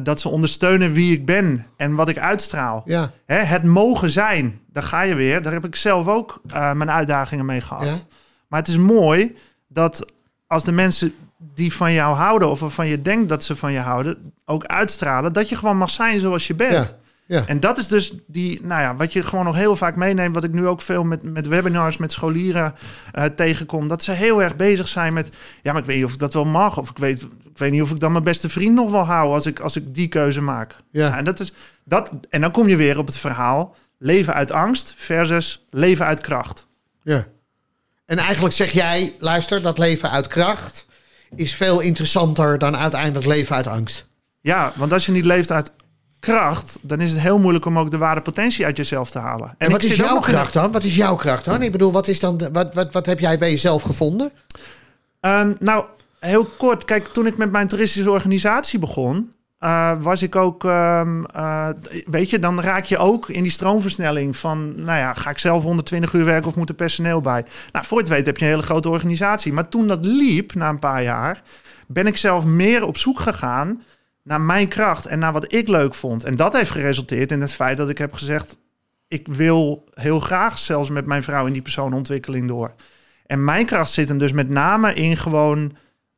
Dat 0.03 0.19
ze 0.19 0.29
ondersteunen 0.29 0.91
wie 0.91 1.13
ik 1.13 1.25
ben 1.25 1.65
en 1.77 1.95
wat 1.95 2.09
ik 2.09 2.17
uitstraal. 2.17 2.81
Ja, 2.85 3.11
Hè, 3.25 3.35
het 3.35 3.63
mogen 3.63 4.09
zijn, 4.09 4.59
daar 4.71 4.83
ga 4.83 5.01
je 5.01 5.15
weer. 5.15 5.41
Daar 5.41 5.53
heb 5.53 5.65
ik 5.65 5.75
zelf 5.75 6.07
ook 6.07 6.41
mijn 6.51 6.91
uitdagingen 6.91 7.45
mee 7.45 7.61
gehad. 7.61 7.87
Ja. 7.87 7.95
Maar 8.47 8.59
het 8.59 8.67
is 8.67 8.77
mooi 8.77 9.35
dat 9.67 10.05
als 10.47 10.63
de 10.63 10.71
mensen 10.71 11.13
die 11.39 11.73
van 11.73 11.93
jou 11.93 12.15
houden 12.15 12.49
of 12.49 12.59
waarvan 12.59 12.87
je 12.87 13.01
denkt 13.01 13.29
dat 13.29 13.43
ze 13.43 13.55
van 13.55 13.71
je 13.71 13.79
houden, 13.79 14.33
ook 14.45 14.65
uitstralen 14.65 15.33
dat 15.33 15.49
je 15.49 15.55
gewoon 15.55 15.77
mag 15.77 15.89
zijn 15.89 16.19
zoals 16.19 16.47
je 16.47 16.55
bent. 16.55 16.73
Ja. 16.73 16.97
Ja. 17.29 17.47
En 17.47 17.59
dat 17.59 17.77
is 17.77 17.87
dus 17.87 18.13
die, 18.27 18.59
nou 18.63 18.81
ja, 18.81 18.95
wat 18.95 19.13
je 19.13 19.23
gewoon 19.23 19.45
nog 19.45 19.55
heel 19.55 19.75
vaak 19.75 19.95
meeneemt, 19.95 20.35
wat 20.35 20.43
ik 20.43 20.51
nu 20.51 20.67
ook 20.67 20.81
veel 20.81 21.03
met, 21.03 21.23
met 21.23 21.47
webinars, 21.47 21.97
met 21.97 22.11
scholieren 22.11 22.75
eh, 23.11 23.25
tegenkom, 23.25 23.87
dat 23.87 24.03
ze 24.03 24.11
heel 24.11 24.41
erg 24.41 24.55
bezig 24.55 24.87
zijn 24.87 25.13
met, 25.13 25.29
ja, 25.61 25.71
maar 25.71 25.81
ik 25.81 25.87
weet 25.87 25.95
niet 25.95 26.05
of 26.05 26.13
ik 26.13 26.19
dat 26.19 26.33
wel 26.33 26.45
mag, 26.45 26.77
of 26.77 26.89
ik 26.89 26.97
weet, 26.97 27.21
ik 27.21 27.57
weet 27.57 27.71
niet 27.71 27.81
of 27.81 27.91
ik 27.91 27.99
dan 27.99 28.11
mijn 28.11 28.23
beste 28.23 28.49
vriend 28.49 28.75
nog 28.75 28.91
wel 28.91 29.05
hou 29.05 29.33
als 29.33 29.45
ik, 29.45 29.59
als 29.59 29.75
ik 29.75 29.95
die 29.95 30.07
keuze 30.07 30.41
maak. 30.41 30.75
Ja. 30.91 31.17
en, 31.17 31.23
dat 31.23 31.39
is, 31.39 31.53
dat, 31.83 32.11
en 32.29 32.41
dan 32.41 32.51
kom 32.51 32.67
je 32.67 32.75
weer 32.75 32.97
op 32.97 33.05
het 33.05 33.17
verhaal, 33.17 33.75
leven 33.97 34.33
uit 34.33 34.51
angst 34.51 34.93
versus 34.97 35.65
leven 35.69 36.05
uit 36.05 36.21
kracht. 36.21 36.67
Ja. 37.03 37.27
En 38.05 38.17
eigenlijk 38.17 38.55
zeg 38.55 38.71
jij, 38.71 39.15
luister, 39.19 39.61
dat 39.61 39.77
leven 39.77 40.11
uit 40.11 40.27
kracht 40.27 40.87
is 41.35 41.55
veel 41.55 41.79
interessanter 41.79 42.57
dan 42.57 42.77
uiteindelijk 42.77 43.25
leven 43.25 43.55
uit 43.55 43.67
angst. 43.67 44.05
Ja, 44.41 44.71
want 44.75 44.93
als 44.93 45.05
je 45.05 45.11
niet 45.11 45.25
leeft 45.25 45.51
uit 45.51 45.71
kracht, 46.19 46.77
dan 46.81 47.01
is 47.01 47.11
het 47.11 47.21
heel 47.21 47.39
moeilijk 47.39 47.65
om 47.65 47.79
ook 47.79 47.91
de 47.91 47.97
ware 47.97 48.21
potentie 48.21 48.65
uit 48.65 48.77
jezelf 48.77 49.09
te 49.09 49.19
halen. 49.19 49.55
En, 49.57 49.71
wat 49.71 49.83
is 49.83 49.95
jouw 49.95 50.15
in 50.15 50.21
kracht 50.21 50.53
dan? 50.53 50.71
Wat 50.71 50.83
is 50.83 50.95
jouw 50.95 51.15
kracht 51.15 51.45
dan? 51.45 51.61
Ik 51.61 51.71
bedoel, 51.71 51.91
wat, 51.91 52.07
is 52.07 52.19
dan 52.19 52.37
de, 52.37 52.49
wat, 52.51 52.73
wat, 52.73 52.93
wat 52.93 53.05
heb 53.05 53.19
jij 53.19 53.37
bij 53.37 53.49
jezelf 53.49 53.81
gevonden? 53.81 54.31
Ehm, 55.19 55.53
nou, 55.59 55.85
heel 56.19 56.45
kort. 56.45 56.85
Kijk, 56.85 57.07
toen 57.07 57.25
ik 57.25 57.37
met 57.37 57.51
mijn 57.51 57.67
toeristische 57.67 58.11
organisatie 58.11 58.79
begon, 58.79 59.33
eh, 59.59 60.01
was 60.01 60.21
ik 60.21 60.35
ook, 60.35 60.63
ehm, 60.63 61.23
eh, 61.23 61.69
weet 62.05 62.29
je, 62.29 62.39
dan 62.39 62.61
raak 62.61 62.85
je 62.85 62.97
ook 62.97 63.29
in 63.29 63.41
die 63.43 63.51
stroomversnelling 63.51 64.37
van, 64.37 64.83
nou 64.83 64.99
ja, 64.99 65.13
ga 65.13 65.29
ik 65.29 65.37
zelf 65.37 65.63
120 65.63 66.13
uur 66.13 66.25
werken 66.25 66.49
of 66.49 66.55
moet 66.55 66.69
er 66.69 66.75
personeel 66.75 67.21
bij? 67.21 67.45
Nou, 67.71 67.85
voor 67.85 67.97
het 67.97 68.07
weet 68.07 68.25
heb 68.25 68.37
je 68.37 68.43
een 68.45 68.51
hele 68.51 68.63
grote 68.63 68.89
organisatie. 68.89 69.53
Maar 69.53 69.69
toen 69.69 69.87
dat 69.87 70.05
liep, 70.05 70.53
na 70.53 70.69
een 70.69 70.79
paar 70.79 71.03
jaar, 71.03 71.41
ben 71.87 72.07
ik 72.07 72.17
zelf 72.17 72.45
meer 72.45 72.85
op 72.85 72.97
zoek 72.97 73.19
gegaan 73.19 73.83
naar 74.23 74.41
mijn 74.41 74.67
kracht 74.67 75.05
en 75.05 75.19
naar 75.19 75.33
wat 75.33 75.53
ik 75.53 75.67
leuk 75.67 75.93
vond. 75.93 76.23
En 76.23 76.35
dat 76.35 76.53
heeft 76.53 76.71
geresulteerd 76.71 77.31
in 77.31 77.41
het 77.41 77.53
feit 77.53 77.77
dat 77.77 77.89
ik 77.89 77.97
heb 77.97 78.13
gezegd, 78.13 78.57
ik 79.07 79.27
wil 79.27 79.83
heel 79.93 80.19
graag 80.19 80.59
zelfs 80.59 80.89
met 80.89 81.05
mijn 81.05 81.23
vrouw 81.23 81.45
in 81.45 81.53
die 81.53 81.61
persoonlijkontwikkeling 81.61 82.47
door. 82.47 82.73
En 83.25 83.43
mijn 83.43 83.65
kracht 83.65 83.91
zit 83.91 84.09
hem 84.09 84.17
dus 84.17 84.31
met 84.31 84.49
name 84.49 84.93
in 84.93 85.17
gewoon 85.17 85.75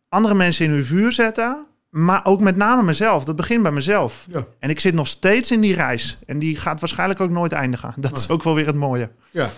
andere 0.09 0.35
mensen 0.35 0.65
in 0.65 0.71
hun 0.71 0.85
vuur 0.85 1.11
zetten. 1.11 1.65
Maar 1.91 2.25
ook 2.25 2.41
met 2.41 2.55
name 2.55 2.83
mezelf. 2.83 3.23
Dat 3.23 3.35
begint 3.35 3.61
bij 3.63 3.71
mezelf. 3.71 4.27
Ja. 4.29 4.45
En 4.59 4.69
ik 4.69 4.79
zit 4.79 4.93
nog 4.93 5.07
steeds 5.07 5.51
in 5.51 5.61
die 5.61 5.75
reis. 5.75 6.17
En 6.25 6.39
die 6.39 6.57
gaat 6.57 6.79
waarschijnlijk 6.79 7.19
ook 7.19 7.29
nooit 7.29 7.51
eindigen. 7.51 7.93
Dat 7.97 8.17
is 8.17 8.29
ook 8.29 8.43
wel 8.43 8.55
weer 8.55 8.65
het 8.65 8.75
mooie. 8.75 9.09
Ja. 9.29 9.49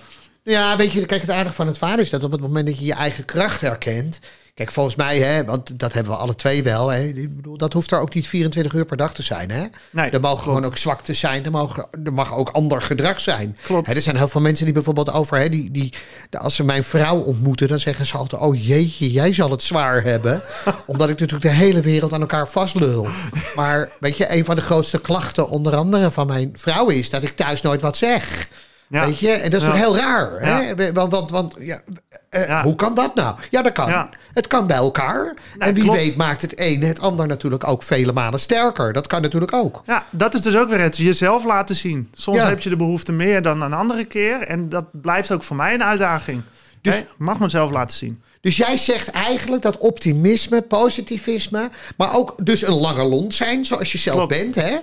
Ja, 0.43 0.77
weet 0.77 0.91
je, 0.91 1.05
kijk, 1.05 1.21
het 1.21 1.29
aardige 1.29 1.55
van 1.55 1.67
het 1.67 1.77
vader 1.77 1.99
is 1.99 2.09
dat 2.09 2.23
op 2.23 2.31
het 2.31 2.41
moment 2.41 2.67
dat 2.67 2.79
je 2.79 2.85
je 2.85 2.93
eigen 2.93 3.25
kracht 3.25 3.61
herkent. 3.61 4.19
Kijk, 4.55 4.71
volgens 4.71 4.95
mij, 4.95 5.19
hè, 5.19 5.45
want 5.45 5.79
dat 5.79 5.93
hebben 5.93 6.11
we 6.11 6.17
alle 6.17 6.35
twee 6.35 6.63
wel. 6.63 6.89
Hè, 6.89 7.03
ik 7.03 7.35
bedoel, 7.35 7.57
dat 7.57 7.73
hoeft 7.73 7.91
er 7.91 7.99
ook 7.99 8.13
niet 8.13 8.27
24 8.27 8.73
uur 8.73 8.85
per 8.85 8.97
dag 8.97 9.13
te 9.13 9.21
zijn. 9.21 9.51
Hè? 9.51 9.65
Nee, 9.91 10.09
er 10.09 10.19
mogen 10.19 10.21
klopt. 10.21 10.41
gewoon 10.41 10.65
ook 10.65 10.77
zwaktes 10.77 11.19
zijn. 11.19 11.45
Er, 11.45 11.51
mogen, 11.51 11.87
er 12.03 12.13
mag 12.13 12.33
ook 12.33 12.49
ander 12.49 12.81
gedrag 12.81 13.19
zijn. 13.19 13.57
Klopt. 13.63 13.87
Hè, 13.87 13.93
er 13.93 14.01
zijn 14.01 14.15
heel 14.15 14.27
veel 14.27 14.41
mensen 14.41 14.65
die 14.65 14.73
bijvoorbeeld 14.73 15.13
over... 15.13 15.37
Hè, 15.37 15.49
die, 15.49 15.71
die, 15.71 15.93
als 16.31 16.55
ze 16.55 16.63
mijn 16.63 16.83
vrouw 16.83 17.17
ontmoeten, 17.17 17.67
dan 17.67 17.79
zeggen 17.79 18.05
ze 18.05 18.17
altijd... 18.17 18.41
oh 18.41 18.65
jeetje, 18.65 19.11
jij 19.11 19.33
zal 19.33 19.51
het 19.51 19.63
zwaar 19.63 20.03
hebben. 20.03 20.41
Omdat 20.85 21.09
ik 21.09 21.19
natuurlijk 21.19 21.49
de 21.49 21.57
hele 21.57 21.81
wereld 21.81 22.13
aan 22.13 22.21
elkaar 22.21 22.47
vastlul. 22.47 23.07
Maar 23.55 23.89
weet 23.99 24.17
je, 24.17 24.35
een 24.35 24.45
van 24.45 24.55
de 24.55 24.61
grootste 24.61 25.01
klachten 25.01 25.49
onder 25.49 25.75
andere 25.75 26.11
van 26.11 26.27
mijn 26.27 26.51
vrouw 26.55 26.87
is... 26.87 27.09
dat 27.09 27.23
ik 27.23 27.35
thuis 27.35 27.61
nooit 27.61 27.81
wat 27.81 27.97
zeg. 27.97 28.49
Ja. 28.93 29.05
Weet 29.05 29.19
je, 29.19 29.31
en 29.31 29.51
dat 29.51 29.61
is 29.61 29.67
toch 29.67 29.77
heel 29.77 29.97
raar. 29.97 30.31
Hè? 30.39 30.91
Want, 30.93 31.11
want, 31.11 31.29
want 31.29 31.55
ja, 31.59 31.81
eh, 32.29 32.47
Ja. 32.47 32.63
hoe 32.63 32.75
kan 32.75 32.95
dat 32.95 33.15
nou? 33.15 33.35
Ja, 33.49 33.61
dat 33.61 33.71
kan. 33.71 34.07
Het 34.33 34.47
kan 34.47 34.67
bij 34.67 34.75
elkaar. 34.77 35.33
en 35.57 35.73
wie 35.73 35.83
klopt. 35.83 35.97
weet 35.99 36.15
maakt 36.15 36.41
het 36.41 36.53
een 36.55 36.81
het 36.83 36.99
ander 36.99 37.27
natuurlijk 37.27 37.67
ook 37.67 37.83
vele 37.83 38.13
malen 38.13 38.39
sterker. 38.39 38.93
Dat 38.93 39.07
kan 39.07 39.21
natuurlijk 39.21 39.53
ook. 39.53 39.83
Ja, 39.85 40.03
dat 40.09 40.33
is 40.33 40.41
dus 40.41 40.55
ook 40.55 40.69
weer 40.69 40.79
het 40.79 40.97
jezelf 40.97 41.43
laten 41.43 41.75
zien. 41.75 42.09
Soms 42.13 42.43
heb 42.43 42.59
je 42.61 42.69
de 42.69 42.75
behoefte 42.75 43.11
meer 43.11 43.41
dan 43.41 43.61
een 43.61 43.73
andere 43.73 44.05
keer. 44.05 44.41
En 44.41 44.69
dat 44.69 44.85
blijft 44.91 45.31
ook 45.31 45.43
voor 45.43 45.55
mij 45.55 45.73
een 45.73 45.83
uitdaging. 45.83 46.41
Dus- 46.81 46.95
ik 46.97 47.07
mag 47.17 47.39
mezelf 47.39 47.71
laten 47.71 47.97
zien. 47.97 48.21
Dus 48.41 48.57
jij 48.57 48.77
zegt 48.77 49.11
eigenlijk 49.11 49.61
dat 49.61 49.77
optimisme, 49.77 50.61
positivisme, 50.61 51.69
maar 51.97 52.15
ook 52.15 52.45
dus 52.45 52.67
een 52.67 52.73
lange 52.79 53.03
lont 53.03 53.33
zijn, 53.33 53.65
zoals 53.65 53.91
je 53.91 53.97
zelf 53.97 54.17
Klopt. 54.17 54.33
bent. 54.33 54.55
Hè? 54.55 54.75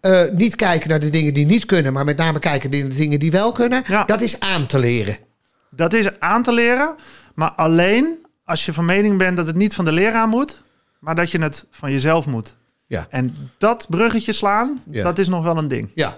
Eh, 0.00 0.22
niet 0.32 0.56
kijken 0.56 0.88
naar 0.88 1.00
de 1.00 1.10
dingen 1.10 1.34
die 1.34 1.46
niet 1.46 1.64
kunnen, 1.64 1.92
maar 1.92 2.04
met 2.04 2.16
name 2.16 2.38
kijken 2.38 2.70
naar 2.70 2.80
de 2.88 2.94
dingen 2.94 3.18
die 3.20 3.30
wel 3.30 3.52
kunnen. 3.52 3.82
Ja. 3.86 4.04
Dat 4.04 4.20
is 4.20 4.40
aan 4.40 4.66
te 4.66 4.78
leren. 4.78 5.16
Dat 5.74 5.92
is 5.92 6.18
aan 6.20 6.42
te 6.42 6.52
leren. 6.52 6.94
Maar 7.34 7.50
alleen 7.50 8.26
als 8.44 8.64
je 8.64 8.72
van 8.72 8.84
mening 8.84 9.18
bent 9.18 9.36
dat 9.36 9.46
het 9.46 9.56
niet 9.56 9.74
van 9.74 9.84
de 9.84 9.92
leraar 9.92 10.28
moet. 10.28 10.62
Maar 10.98 11.14
dat 11.14 11.30
je 11.30 11.40
het 11.42 11.66
van 11.70 11.92
jezelf 11.92 12.26
moet. 12.26 12.56
Ja. 12.86 13.06
En 13.10 13.36
dat 13.58 13.86
bruggetje 13.88 14.32
slaan, 14.32 14.82
Ja. 14.90 15.02
dat 15.02 15.18
is 15.18 15.28
nog 15.28 15.44
wel 15.44 15.56
een 15.56 15.68
ding. 15.68 15.88
Ja, 15.94 16.16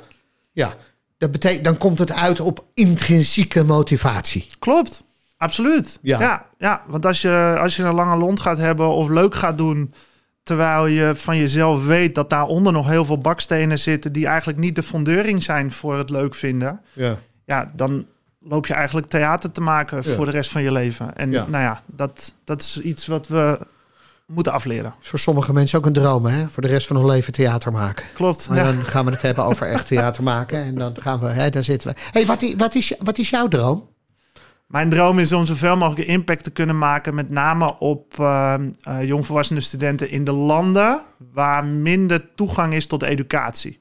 ja. 0.52 0.74
Dat 1.18 1.30
betekent, 1.30 1.64
dan 1.64 1.76
komt 1.78 1.98
het 1.98 2.12
uit 2.12 2.40
op 2.40 2.64
intrinsieke 2.74 3.64
motivatie. 3.64 4.46
Klopt, 4.58 5.04
absoluut. 5.36 5.98
Ja. 6.02 6.20
Ja, 6.20 6.46
ja, 6.58 6.82
want 6.86 7.06
als 7.06 7.22
je, 7.22 7.56
als 7.60 7.76
je 7.76 7.82
een 7.82 7.94
lange 7.94 8.16
lont 8.16 8.40
gaat 8.40 8.58
hebben 8.58 8.88
of 8.88 9.08
leuk 9.08 9.34
gaat 9.34 9.58
doen... 9.58 9.94
terwijl 10.42 10.86
je 10.86 11.14
van 11.14 11.36
jezelf 11.36 11.86
weet 11.86 12.14
dat 12.14 12.30
daaronder 12.30 12.72
nog 12.72 12.88
heel 12.88 13.04
veel 13.04 13.18
bakstenen 13.18 13.78
zitten... 13.78 14.12
die 14.12 14.26
eigenlijk 14.26 14.58
niet 14.58 14.74
de 14.76 14.82
fundering 14.82 15.42
zijn 15.42 15.72
voor 15.72 15.98
het 15.98 16.10
leuk 16.10 16.34
vinden... 16.34 16.80
Ja. 16.92 17.16
ja, 17.44 17.70
dan 17.74 18.06
loop 18.40 18.66
je 18.66 18.74
eigenlijk 18.74 19.06
theater 19.06 19.52
te 19.52 19.60
maken 19.60 20.02
Ja. 20.04 20.12
voor 20.14 20.24
de 20.24 20.30
rest 20.30 20.50
van 20.50 20.62
je 20.62 20.72
leven. 20.72 21.16
En 21.16 21.30
Ja. 21.30 21.46
nou 21.48 21.62
ja, 21.62 21.82
dat, 21.86 22.34
dat 22.44 22.60
is 22.60 22.80
iets 22.80 23.06
wat 23.06 23.28
we 23.28 23.58
moeten 24.26 24.52
afleren. 24.52 24.94
is 25.02 25.08
voor 25.08 25.18
sommige 25.18 25.52
mensen 25.52 25.78
ook 25.78 25.86
een 25.86 25.92
droom, 25.92 26.26
hè? 26.26 26.48
Voor 26.48 26.62
de 26.62 26.68
rest 26.68 26.86
van 26.86 26.96
hun 26.96 27.06
leven 27.06 27.32
theater 27.32 27.72
maken. 27.72 28.04
Klopt. 28.14 28.48
Maar 28.48 28.58
ja. 28.58 28.64
dan 28.64 28.84
gaan 28.84 29.04
we 29.04 29.10
het 29.10 29.22
hebben 29.22 29.44
over 29.44 29.66
echt 29.66 29.86
theater 29.86 30.22
maken. 30.22 30.64
En 30.64 30.74
dan 30.74 30.96
gaan 31.00 31.20
we, 31.20 31.26
hè, 31.26 31.50
daar 31.50 31.64
zitten 31.64 31.88
we. 31.88 31.94
hey, 32.12 32.26
wat, 32.26 32.54
wat, 32.56 32.74
is, 32.74 32.94
wat 32.98 33.18
is 33.18 33.30
jouw 33.30 33.48
droom? 33.48 33.88
Mijn 34.72 34.90
droom 34.90 35.18
is 35.18 35.32
om 35.32 35.46
zoveel 35.46 35.76
mogelijk 35.76 36.08
impact 36.08 36.44
te 36.44 36.50
kunnen 36.50 36.78
maken, 36.78 37.14
met 37.14 37.30
name 37.30 37.78
op 37.78 38.14
uh, 38.20 38.54
uh, 38.88 39.04
jongvolwassene 39.04 39.60
studenten 39.60 40.10
in 40.10 40.24
de 40.24 40.32
landen 40.32 41.02
waar 41.32 41.64
minder 41.64 42.34
toegang 42.34 42.74
is 42.74 42.86
tot 42.86 43.02
educatie. 43.02 43.80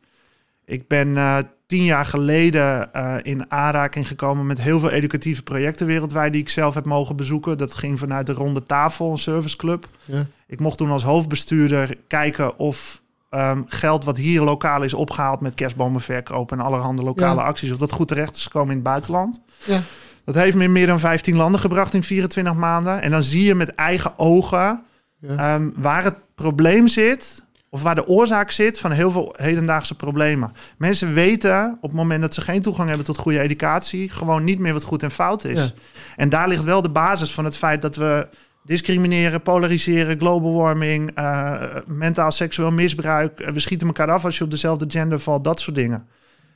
Ik 0.66 0.88
ben 0.88 1.08
uh, 1.08 1.38
tien 1.66 1.84
jaar 1.84 2.06
geleden 2.06 2.90
uh, 2.96 3.16
in 3.22 3.52
aanraking 3.52 4.08
gekomen 4.08 4.46
met 4.46 4.62
heel 4.62 4.80
veel 4.80 4.90
educatieve 4.90 5.44
projecten 5.44 5.88
wereldwijd 5.88 6.34
die 6.34 6.42
ik 6.42 6.50
zelf 6.50 6.74
heb 6.74 6.86
mogen 6.86 7.16
bezoeken. 7.16 7.58
Dat 7.58 7.74
ging 7.74 8.00
vanuit 8.00 8.26
de 8.26 8.34
Ronde 8.34 8.66
Tafel, 8.66 9.12
een 9.12 9.18
serviceclub. 9.18 9.88
Ja. 10.06 10.26
Ik 10.48 10.60
mocht 10.60 10.78
toen 10.78 10.92
als 10.92 11.04
hoofdbestuurder 11.04 11.98
kijken 12.08 12.58
of 12.58 13.02
um, 13.30 13.64
geld 13.68 14.04
wat 14.04 14.18
hier 14.18 14.42
lokaal 14.42 14.82
is 14.82 14.94
opgehaald 14.94 15.42
met 15.42 15.54
kerstbomen 15.54 16.02
verkopen 16.02 16.60
en 16.60 16.66
allerhande 16.66 17.04
lokale 17.04 17.40
Ja. 17.40 17.46
acties, 17.46 17.72
of 17.72 17.78
dat 17.78 17.92
goed 17.92 18.08
terecht 18.08 18.36
is 18.36 18.44
gekomen 18.44 18.70
in 18.70 18.76
het 18.76 18.84
buitenland. 18.84 19.42
Ja. 19.66 19.82
Dat 20.26 20.36
heeft 20.36 20.56
me 20.58 20.64
in 20.64 20.72
meer 20.72 20.88
dan 20.88 21.00
15 21.00 21.36
landen 21.36 21.60
gebracht 21.60 21.94
in 21.94 22.04
24 22.04 22.54
maanden. 22.54 23.02
En 23.02 23.12
dan 23.12 23.24
zie 23.24 23.44
je 23.44 23.56
met 23.56 23.76
eigen 23.76 24.14
ogen 24.20 24.82
Ja. 25.20 25.56
um, 25.56 25.74
waar 25.76 26.04
het 26.04 26.16
probleem 26.36 26.88
zit. 26.88 27.44
Of 27.74 27.82
waar 27.82 27.96
de 27.96 28.08
oorzaak 28.08 28.52
zit 28.52 28.80
van 28.80 28.92
heel 28.92 29.12
veel 29.12 29.34
hedendaagse 29.38 29.96
problemen. 29.96 30.52
Mensen 30.78 31.14
weten 31.14 31.78
op 31.82 31.90
het 31.90 31.98
moment 31.98 32.22
dat 32.22 32.34
ze 32.34 32.42
geen 32.42 32.62
toegang 32.62 32.88
hebben 32.88 33.06
tot 33.06 33.18
goede 33.18 33.40
educatie. 33.40 34.10
gewoon 34.10 34.44
niet 34.44 34.60
meer 34.60 34.74
wat 34.74 34.84
goed 34.84 35.04
en 35.04 35.12
fout 35.12 35.44
is. 35.46 35.60
Ja. 35.60 35.70
En 36.16 36.30
daar 36.30 36.48
ligt 36.48 36.64
wel 36.64 36.82
de 36.82 36.90
basis 36.90 37.32
van 37.34 37.46
het 37.46 37.58
feit 37.58 37.82
dat 37.82 37.96
we 37.96 38.28
discrimineren, 38.64 39.42
polariseren, 39.42 40.18
global 40.20 40.54
warming, 40.54 41.20
uh, 41.20 41.62
mentaal 41.86 42.32
seksueel 42.32 42.72
misbruik. 42.72 43.40
Uh, 43.40 43.48
We 43.48 43.60
schieten 43.60 43.88
elkaar 43.88 44.12
af 44.12 44.26
als 44.26 44.38
je 44.38 44.44
op 44.44 44.52
dezelfde 44.52 44.86
gender 44.88 45.20
valt, 45.20 45.44
dat 45.44 45.60
soort 45.60 45.76
dingen. 45.76 46.08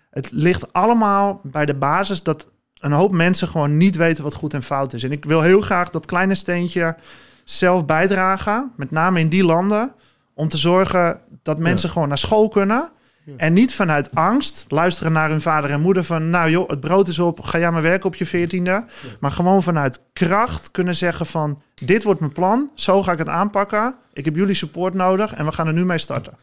Het 0.09 0.31
ligt 0.31 0.73
allemaal 0.73 1.39
bij 1.43 1.65
de 1.65 1.75
basis 1.75 2.23
dat 2.23 2.47
een 2.85 2.91
hoop 2.91 3.11
mensen 3.11 3.47
gewoon 3.47 3.77
niet 3.77 3.95
weten 3.95 4.23
wat 4.23 4.33
goed 4.33 4.53
en 4.53 4.63
fout 4.63 4.93
is. 4.93 5.03
En 5.03 5.11
ik 5.11 5.25
wil 5.25 5.41
heel 5.41 5.61
graag 5.61 5.89
dat 5.89 6.05
kleine 6.05 6.35
steentje 6.35 6.95
zelf 7.43 7.85
bijdragen, 7.85 8.71
met 8.75 8.91
name 8.91 9.19
in 9.19 9.29
die 9.29 9.43
landen, 9.43 9.93
om 10.33 10.49
te 10.49 10.57
zorgen 10.57 11.19
dat 11.43 11.59
mensen 11.59 11.89
gewoon 11.89 12.07
naar 12.07 12.17
school 12.17 12.47
kunnen. 12.47 12.89
En 13.37 13.53
niet 13.53 13.73
vanuit 13.73 14.15
angst 14.15 14.65
luisteren 14.67 15.11
naar 15.11 15.29
hun 15.29 15.41
vader 15.41 15.71
en 15.71 15.81
moeder 15.81 16.03
van... 16.03 16.29
nou 16.29 16.49
joh, 16.49 16.69
het 16.69 16.79
brood 16.79 17.07
is 17.07 17.19
op, 17.19 17.41
ga 17.41 17.59
jij 17.59 17.71
maar 17.71 17.81
werken 17.81 18.05
op 18.05 18.15
je 18.15 18.25
veertiende. 18.25 18.85
Maar 19.19 19.31
gewoon 19.31 19.63
vanuit 19.63 19.99
kracht 20.13 20.71
kunnen 20.71 20.95
zeggen 20.95 21.25
van... 21.25 21.61
dit 21.75 22.03
wordt 22.03 22.19
mijn 22.19 22.31
plan, 22.31 22.71
zo 22.75 23.03
ga 23.03 23.11
ik 23.11 23.17
het 23.17 23.29
aanpakken. 23.29 23.95
Ik 24.13 24.25
heb 24.25 24.35
jullie 24.35 24.55
support 24.55 24.93
nodig 24.93 25.33
en 25.33 25.45
we 25.45 25.51
gaan 25.51 25.67
er 25.67 25.73
nu 25.73 25.85
mee 25.85 25.97
starten. 25.97 26.33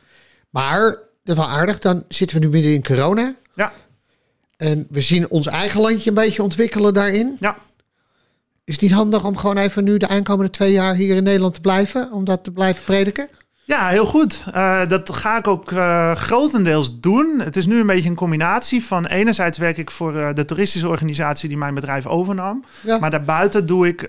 Maar, 0.51 0.83
dat 1.25 1.37
is 1.37 1.43
wel 1.43 1.49
aardig, 1.51 1.79
dan 1.79 2.05
zitten 2.09 2.41
we 2.41 2.47
nu 2.47 2.51
midden 2.51 2.73
in 2.73 2.83
corona. 2.83 3.35
Ja, 3.55 3.73
En 4.57 4.87
we 4.91 5.01
zien 5.01 5.31
ons 5.31 5.47
eigen 5.47 5.81
landje 5.81 6.09
een 6.09 6.17
beetje 6.17 6.43
ontwikkelen 6.43 6.95
daarin. 6.95 7.37
ja. 7.41 7.57
Is 8.65 8.73
het 8.73 8.83
niet 8.83 8.93
handig 8.93 9.25
om 9.25 9.37
gewoon 9.37 9.59
even 9.59 9.85
nu 9.85 9.97
de 9.97 10.09
aankomende 10.09 10.51
twee 10.51 10.73
jaar 10.73 10.95
hier 10.95 11.17
in 11.17 11.23
Nederland 11.23 11.55
te 11.55 11.61
blijven? 11.61 12.13
Om 12.13 12.25
dat 12.25 12.45
te 12.45 12.51
blijven 12.51 12.85
prediken? 12.85 13.29
Ja, 13.65 13.89
heel 13.89 14.07
goed. 14.07 14.43
Uh, 14.55 14.81
dat 14.89 15.11
ga 15.13 15.39
ik 15.39 15.47
ook 15.47 15.71
uh, 15.71 16.13
grotendeels 16.13 17.01
doen. 17.01 17.41
Het 17.45 17.57
is 17.57 17.67
nu 17.67 17.81
een 17.81 17.87
beetje 17.87 18.09
een 18.09 18.15
combinatie 18.15 18.85
van 18.85 19.07
enerzijds 19.07 19.59
werk 19.59 19.77
ik 19.77 19.91
voor 19.91 20.15
uh, 20.15 20.29
de 20.35 20.45
toeristische 20.45 20.89
organisatie 20.89 21.49
die 21.49 21.59
mijn 21.59 21.75
bedrijf 21.75 22.07
overnam. 22.07 22.65
Ja. 22.81 22.99
Maar 22.99 23.11
daarbuiten 23.11 23.67
doe 23.67 23.87
ik 23.87 24.09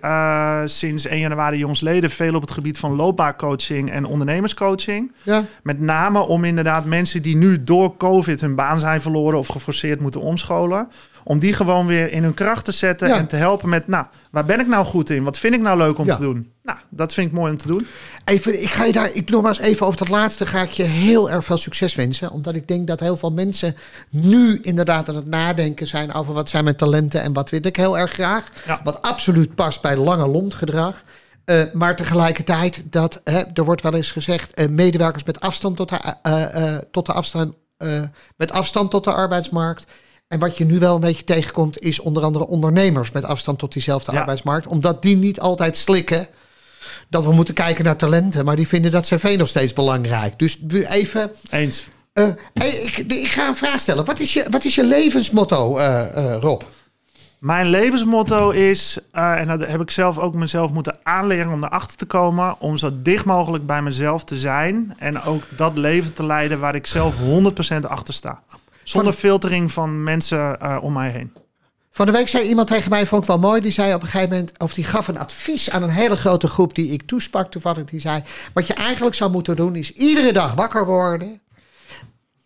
sinds 0.65 1.05
1 1.05 1.19
januari 1.19 1.57
jongsleden 1.57 2.09
veel 2.09 2.35
op 2.35 2.41
het 2.41 2.51
gebied 2.51 2.77
van 2.77 2.95
loopbaancoaching 2.95 3.91
en 3.91 4.05
ondernemerscoaching. 4.05 5.11
Ja. 5.23 5.43
Met 5.63 5.79
name 5.79 6.19
om 6.19 6.43
inderdaad 6.43 6.85
mensen 6.85 7.21
die 7.21 7.35
nu 7.35 7.63
door 7.63 7.97
COVID 7.97 8.41
hun 8.41 8.55
baan 8.55 8.79
zijn 8.79 9.01
verloren 9.01 9.39
of 9.39 9.47
geforceerd 9.47 10.01
moeten 10.01 10.21
omscholen 10.21 10.87
om 11.23 11.39
die 11.39 11.53
gewoon 11.53 11.85
weer 11.85 12.11
in 12.11 12.23
hun 12.23 12.33
kracht 12.33 12.65
te 12.65 12.71
zetten 12.71 13.09
en 13.09 13.27
te 13.27 13.35
helpen 13.35 13.69
met, 13.69 13.87
nou, 13.87 14.05
waar 14.31 14.45
ben 14.45 14.59
ik 14.59 14.67
nou 14.67 14.85
goed 14.85 15.09
in? 15.09 15.23
Wat 15.23 15.37
vind 15.37 15.53
ik 15.53 15.61
nou 15.61 15.77
leuk 15.77 15.97
om 15.97 16.07
te 16.07 16.19
doen? 16.19 16.51
Nou, 16.63 16.77
dat 16.89 17.13
vind 17.13 17.27
ik 17.27 17.33
mooi 17.33 17.51
om 17.51 17.57
te 17.57 17.67
doen. 17.67 17.87
Even, 18.25 18.61
ik 18.61 18.69
ga 18.69 18.85
je 18.85 18.91
daar, 18.91 19.11
ik 19.13 19.29
nogmaals 19.29 19.59
even 19.59 19.85
over 19.85 19.97
dat 19.97 20.09
laatste, 20.09 20.45
ga 20.45 20.61
ik 20.61 20.69
je 20.69 20.83
heel 20.83 21.31
erg 21.31 21.45
veel 21.45 21.57
succes 21.57 21.95
wensen. 21.95 22.31
Omdat 22.31 22.55
ik 22.55 22.67
denk 22.67 22.87
dat 22.87 22.99
heel 22.99 23.17
veel 23.17 23.31
mensen 23.31 23.75
nu 24.09 24.59
inderdaad 24.61 25.09
aan 25.09 25.15
het 25.15 25.27
nadenken 25.27 25.87
zijn 25.87 26.13
over 26.13 26.33
wat 26.33 26.49
zijn 26.49 26.63
mijn 26.63 26.75
talenten 26.75 27.21
en 27.21 27.33
wat 27.33 27.49
wil 27.49 27.65
ik 27.65 27.75
heel 27.75 27.97
erg 27.97 28.11
graag. 28.11 28.51
Wat 28.83 29.01
absoluut 29.01 29.55
past 29.55 29.81
bij 29.81 29.97
lange 29.97 30.27
lontgedrag. 30.27 31.03
Uh, 31.45 31.63
maar 31.73 31.95
tegelijkertijd, 31.95 32.83
dat, 32.89 33.21
hè, 33.23 33.41
er 33.53 33.65
wordt 33.65 33.81
wel 33.81 33.93
eens 33.93 34.11
gezegd, 34.11 34.59
uh, 34.59 34.67
medewerkers 34.67 35.23
met 35.23 35.39
afstand 35.39 35.77
tot 35.77 35.89
de, 35.89 36.15
uh, 36.27 36.77
tot 36.91 37.05
de 37.05 37.13
afstand, 37.13 37.53
met 38.37 38.51
afstand 38.51 38.91
tot 38.91 39.03
de 39.03 39.13
arbeidsmarkt 39.13 39.85
en 40.33 40.39
wat 40.39 40.57
je 40.57 40.65
nu 40.65 40.79
wel 40.79 40.95
een 40.95 41.01
beetje 41.01 41.23
tegenkomt, 41.23 41.79
is 41.79 41.99
onder 41.99 42.23
andere 42.23 42.47
ondernemers 42.47 43.11
met 43.11 43.25
afstand 43.25 43.59
tot 43.59 43.73
diezelfde 43.73 44.11
arbeidsmarkt. 44.11 44.67
Omdat 44.67 45.01
die 45.01 45.15
niet 45.15 45.39
altijd 45.39 45.77
slikken 45.77 46.27
dat 47.09 47.23
we 47.23 47.33
moeten 47.33 47.53
kijken 47.53 47.83
naar 47.83 47.95
talenten. 47.95 48.45
Maar 48.45 48.55
die 48.55 48.67
vinden 48.67 48.91
dat 48.91 49.05
cv 49.05 49.35
nog 49.37 49.47
steeds 49.47 49.73
belangrijk. 49.73 50.39
Dus 50.39 50.59
even. 50.89 51.31
Eens. 51.49 51.89
Uh, 52.13 52.27
ik, 52.53 53.03
ik, 53.07 53.27
ga 53.27 53.47
een 53.47 53.55
vraag 53.55 53.79
stellen. 53.79 54.05
Wat 54.05 54.19
is 54.19 54.33
je, 54.33 54.45
wat 54.49 54.63
is 54.63 54.75
je 54.75 54.83
levensmotto, 54.83 55.77
uh, 55.77 56.05
uh, 56.17 56.35
Rob? 56.39 56.61
Mijn 57.39 57.67
levensmotto 57.67 58.49
is, 58.49 58.97
en 59.11 59.47
dat 59.47 59.65
heb 59.65 59.81
ik 59.81 59.91
zelf 59.91 60.17
ook 60.17 60.33
mezelf 60.33 60.71
moeten 60.71 60.97
aanleren 61.03 61.51
om 61.51 61.63
erachter 61.63 61.97
te 61.97 62.05
komen, 62.05 62.59
om 62.59 62.77
zo 62.77 62.89
dicht 62.93 63.25
mogelijk 63.25 63.65
bij 63.65 63.81
mezelf 63.81 64.23
te 64.23 64.37
zijn 64.37 64.95
en 64.97 65.21
ook 65.21 65.43
dat 65.49 65.77
leven 65.77 66.13
te 66.13 66.25
leiden 66.25 66.59
waar 66.59 66.75
ik 66.75 66.87
zelf 66.87 67.15
100% 67.75 67.79
achter 67.87 68.13
sta. 68.13 68.41
Zonder 68.83 69.13
filtering 69.13 69.71
van 69.71 70.03
mensen 70.03 70.57
uh, 70.61 70.77
om 70.81 70.93
mij 70.93 71.09
heen. 71.09 71.33
Van 71.91 72.05
de 72.05 72.11
week 72.11 72.27
zei 72.27 72.47
iemand 72.47 72.67
tegen 72.67 72.89
mij, 72.89 73.05
vond 73.05 73.21
ik 73.21 73.27
wel 73.27 73.39
mooi, 73.39 73.61
die 73.61 73.71
zei 73.71 73.93
op 73.93 74.01
een 74.01 74.07
gegeven 74.07 74.29
moment, 74.29 74.51
of 74.57 74.73
die 74.73 74.83
gaf 74.83 75.07
een 75.07 75.17
advies 75.17 75.69
aan 75.69 75.83
een 75.83 75.89
hele 75.89 76.15
grote 76.15 76.47
groep 76.47 76.75
die 76.75 76.91
ik 76.91 77.01
toesprak 77.05 77.51
toevallig. 77.51 77.85
Die 77.85 77.99
zei, 77.99 78.23
wat 78.53 78.67
je 78.67 78.73
eigenlijk 78.73 79.15
zou 79.15 79.31
moeten 79.31 79.55
doen 79.55 79.75
is 79.75 79.91
iedere 79.91 80.33
dag 80.33 80.53
wakker 80.53 80.85
worden, 80.85 81.41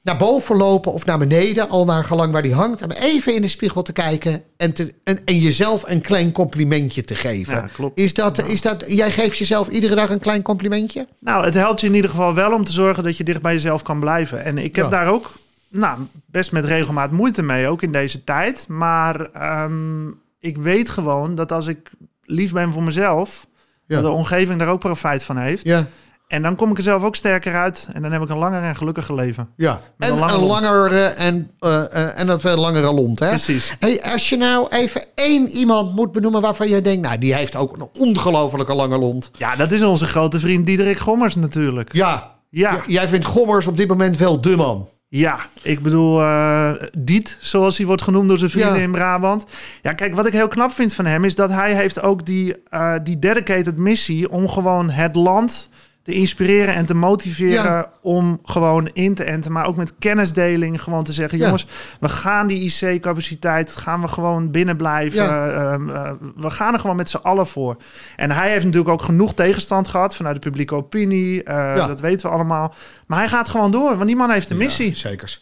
naar 0.08 0.18
boven 0.18 0.56
lopen 0.56 0.94
of 0.94 1.06
naar 1.06 1.18
beneden, 1.18 1.70
al 1.70 1.86
naar 1.86 2.04
gelang 2.04 2.32
waar 2.32 2.42
die 2.42 2.54
hangt, 2.54 2.84
om 2.84 2.92
even 2.92 3.36
in 3.36 3.42
de 3.42 3.48
spiegel 3.48 3.82
te 3.82 3.94
kijken 3.94 4.44
en, 4.58 4.74
te, 4.74 4.94
en, 5.04 5.20
en 5.26 5.40
jezelf 5.40 5.84
een 5.86 6.02
klein 6.02 6.32
complimentje 6.32 7.04
te 7.04 7.16
geven. 7.16 7.54
Ja, 7.54 7.70
klopt. 7.74 8.00
Is 8.00 8.14
dat, 8.14 8.48
is 8.48 8.62
dat, 8.62 8.84
jij 8.88 9.12
geeft 9.12 9.38
jezelf 9.38 9.68
iedere 9.68 9.96
dag 9.96 10.10
een 10.10 10.20
klein 10.20 10.42
complimentje? 10.42 11.08
Nou, 11.20 11.46
het 11.46 11.54
helpt 11.54 11.82
je 11.82 11.88
in 11.88 11.96
ieder 11.96 12.10
geval 12.10 12.34
wel 12.34 12.54
om 12.54 12.64
te 12.64 12.72
zorgen 12.72 13.04
dat 13.04 13.18
je 13.18 13.24
dicht 13.24 13.42
bij 13.42 13.54
jezelf 13.54 13.82
kan 13.82 14.00
blijven. 14.00 14.46
En 14.46 14.58
ik 14.58 14.76
heb 14.76 14.90
daar 14.90 15.08
ook 15.08 15.32
nou, 15.70 16.00
best 16.26 16.52
met 16.52 16.66
regelmaat 16.66 17.12
moeite 17.12 17.44
mee, 17.44 17.68
ook 17.68 17.82
in 17.82 17.92
deze 17.92 18.24
tijd. 18.24 18.68
Maar 18.68 19.32
ehm, 19.32 20.08
ik 20.40 20.58
weet 20.58 20.90
gewoon 20.90 21.36
dat 21.36 21.52
als 21.52 21.68
ik 21.68 21.92
lief 22.22 22.54
ben 22.54 22.72
voor 22.72 22.84
mezelf, 22.84 23.48
dat 23.88 24.04
de 24.04 24.10
omgeving 24.10 24.60
daar 24.60 24.68
ook 24.68 24.80
profijt 24.80 25.24
van 25.24 25.38
heeft. 25.38 25.64
Ja. 25.64 25.88
En 26.28 26.42
dan 26.42 26.56
kom 26.56 26.72
ik 26.72 26.78
er 26.78 26.84
zelf 26.84 27.04
ook 27.04 27.16
sterker 27.16 27.56
uit. 27.56 27.88
En 27.94 28.02
dan 28.02 28.12
heb 28.12 28.22
ik 28.22 28.30
een 28.30 28.38
langer 28.38 28.64
en 28.64 28.76
gelukkiger 28.76 29.16
leven. 29.16 29.50
Ja, 29.56 29.80
en 29.98 30.14
een, 30.14 30.30
een 30.30 30.40
langere 30.40 31.00
en, 31.00 31.52
uh, 31.60 31.72
uh, 31.72 32.20
en 32.20 32.30
een 32.30 32.40
veel 32.40 32.58
langere 32.58 32.94
lont. 32.94 33.20
Hè? 33.20 33.30
Precies. 33.30 33.74
Hey, 33.80 34.04
als 34.04 34.30
je 34.30 34.38
nou 34.38 34.68
even 34.70 35.04
één 35.16 35.48
iemand 35.48 35.96
moet 35.96 36.12
benoemen 36.12 36.42
waarvan 36.42 36.70
je 36.70 36.82
denkt... 36.82 37.08
nou, 37.08 37.18
die 37.18 37.36
heeft 37.36 37.56
ook 37.56 37.74
een 37.74 37.90
ongelofelijke 38.00 38.74
lange 38.74 38.98
lont. 38.98 39.32
Ja, 39.38 39.56
dat 39.56 39.72
is 39.72 39.82
onze 39.82 40.08
grote 40.08 40.40
vriend 40.40 40.66
Diederik 40.66 40.98
Gommers 40.98 41.36
natuurlijk. 41.36 41.94
Ja. 41.94 42.36
ja. 42.50 42.84
Jij 42.88 43.10
vindt 43.10 43.26
Gommers 43.26 43.68
op 43.68 43.78
dit 43.78 43.88
moment 43.88 44.18
wel 44.18 44.42
de 44.42 44.56
man. 44.56 44.88
Ja, 45.10 45.40
ik 45.62 45.82
bedoel, 45.82 46.22
uh, 46.22 46.72
Diet, 46.98 47.38
zoals 47.42 47.78
hij 47.78 47.86
wordt 47.86 48.02
genoemd 48.02 48.30
door 48.30 48.38
zijn 48.38 48.52
vrienden 48.52 48.82
in 48.82 48.92
Brabant. 48.92 49.46
Ja, 49.82 49.94
kijk, 49.94 50.16
wat 50.16 50.26
ik 50.26 50.34
heel 50.34 50.48
knap 50.48 50.72
vind 50.72 50.94
van 50.94 51.06
hem 51.06 51.24
is 51.24 51.36
dat 51.36 51.50
hij 51.50 51.76
heeft 51.76 52.02
ook 52.02 52.26
die, 52.26 52.56
uh, 52.74 52.94
die 53.04 53.20
dedicated 53.20 53.78
missie 53.78 54.30
om 54.30 54.50
gewoon 54.50 54.90
het 54.90 55.16
land 55.16 55.70
te 56.08 56.14
inspireren 56.14 56.76
en 56.76 56.86
te 56.86 56.94
motiveren 56.94 57.90
om 58.02 58.40
gewoon 58.44 58.90
in 58.94 59.16
te 59.16 59.24
enten. 59.24 59.52
Maar 59.52 59.66
ook 59.66 59.76
met 59.76 59.94
kennisdeling 60.00 60.82
gewoon 60.82 61.04
te 61.04 61.12
zeggen, 61.12 61.38
jongens, 61.38 61.68
we 62.00 62.10
gaan 62.10 62.48
die 62.48 62.72
IC-capaciteit, 62.72 63.76
gaan 63.76 64.02
we 64.02 64.08
gewoon 64.08 64.52
binnen 64.52 64.78
blijven. 64.78 65.54
Ehm, 65.54 65.90
eh, 65.90 66.12
we 66.36 66.50
gaan 66.50 66.74
er 66.74 66.80
gewoon 66.80 66.96
met 66.96 67.10
z'n 67.10 67.18
allen 67.18 67.48
voor. 67.48 67.78
En 68.16 68.32
hij 68.32 68.52
heeft 68.52 68.66
natuurlijk 68.66 68.92
ook 68.92 69.02
genoeg 69.02 69.34
tegenstand 69.34 69.88
gehad 69.88 70.16
vanuit 70.16 70.36
de 70.36 70.42
publieke 70.42 70.76
opinie. 70.76 71.44
Uh, 71.44 71.88
dat 71.88 72.00
weten 72.00 72.28
we 72.28 72.36
allemaal. 72.36 72.74
Maar 73.08 73.20
hij 73.20 73.28
gaat 73.28 73.50
gewoon 73.50 73.72
door, 73.72 73.96
want 73.96 74.08
die 74.08 74.16
man 74.16 74.32
heeft 74.32 74.50
een 74.50 74.58
missie. 74.58 74.96
Zeker. 74.96 75.40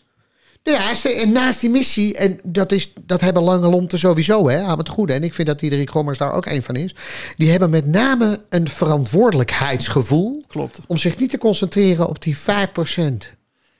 Ja, 0.71 0.93
en 1.03 1.31
naast 1.31 1.59
die 1.59 1.69
missie, 1.69 2.15
en 2.15 2.39
dat, 2.43 2.71
is, 2.71 2.93
dat 3.01 3.21
hebben 3.21 3.43
lange 3.43 3.67
lonten 3.67 3.99
sowieso, 3.99 4.49
hè, 4.49 4.61
aan 4.61 4.77
het 4.77 4.89
goede. 4.89 5.13
En 5.13 5.23
ik 5.23 5.33
vind 5.33 5.47
dat 5.47 5.59
Diederik 5.59 5.89
Gommers 5.89 6.17
daar 6.17 6.31
ook 6.31 6.45
een 6.45 6.63
van 6.63 6.75
is. 6.75 6.95
Die 7.37 7.49
hebben 7.49 7.69
met 7.69 7.85
name 7.85 8.41
een 8.49 8.69
verantwoordelijkheidsgevoel. 8.69 10.43
Klopt. 10.47 10.79
Om 10.87 10.97
zich 10.97 11.17
niet 11.17 11.29
te 11.29 11.37
concentreren 11.37 12.07
op 12.07 12.21
die 12.21 12.37
5% 12.37 12.41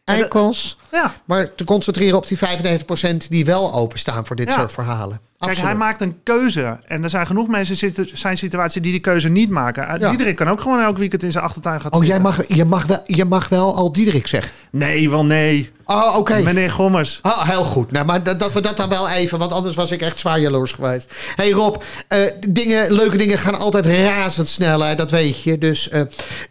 eikels. 0.04 0.78
Ja. 0.92 1.16
Maar 1.26 1.56
te 1.56 1.64
concentreren 1.64 2.18
op 2.18 2.28
die 2.28 2.38
95% 2.38 3.28
die 3.30 3.46
wel 3.46 3.74
openstaan 3.74 4.26
voor 4.26 4.36
dit 4.36 4.52
soort 4.52 4.72
verhalen. 4.72 5.20
Kijk, 5.46 5.58
hij 5.58 5.76
maakt 5.76 6.02
een 6.02 6.16
keuze. 6.24 6.80
En 6.88 7.04
er 7.04 7.10
zijn 7.10 7.26
genoeg 7.26 7.48
mensen 7.48 7.76
zitten, 7.76 8.10
zijn 8.14 8.38
situaties 8.38 8.82
die 8.82 8.92
die 8.92 9.02
keuze 9.02 9.30
niet 9.30 9.50
maken. 9.50 10.00
Ja. 10.00 10.10
Diederik 10.10 10.36
kan 10.36 10.50
ook 10.50 10.62
gewoon 10.62 10.82
elk 10.82 10.98
weekend 10.98 11.24
in 11.24 11.32
zijn 11.32 11.44
achtertuin 11.44 11.82
gaan 11.82 11.94
Oh, 11.94 12.06
jij 12.06 12.20
mag, 12.20 12.48
je, 12.48 12.66
mag 12.66 12.86
wel, 12.86 13.04
je 13.06 13.26
mag 13.26 13.50
wel 13.50 13.76
al 13.76 13.92
Diederik 13.92 14.28
zeggen? 14.28 14.52
Nee, 14.72 15.10
wel 15.10 15.26
nee. 15.26 15.72
Oh, 15.86 16.18
oké. 16.18 16.42
Meneer 16.42 16.72
Gommers. 16.72 17.20
Oh, 17.22 17.50
heel 17.50 17.64
goed. 17.64 17.92
Nou, 17.92 18.06
maar 18.06 18.24
dat, 18.24 18.40
dat, 18.40 18.54
we 18.54 18.62
dat 18.62 18.78
dan 18.78 18.90
wel 18.90 19.10
even, 19.10 19.40
want 19.40 19.52
anders 19.52 19.76
was 19.76 19.92
ik 19.92 20.02
echt 20.02 20.20
zwaar 20.20 20.40
jaloers 20.40 20.72
geweest. 20.72 21.14
hey 21.36 21.52
Rob, 21.52 21.82
uh, 22.10 22.20
dingen, 22.50 22.92
leuke 22.92 23.18
dingen 23.18 23.38
gaan 23.38 23.56
altijd 23.56 23.86
razendsnel, 23.86 24.80
hè, 24.80 24.96
dat 24.96 25.12
weet 25.12 25.44
je. 25.44 25.58
Dus 25.58 25.90
uh, 25.92 26.02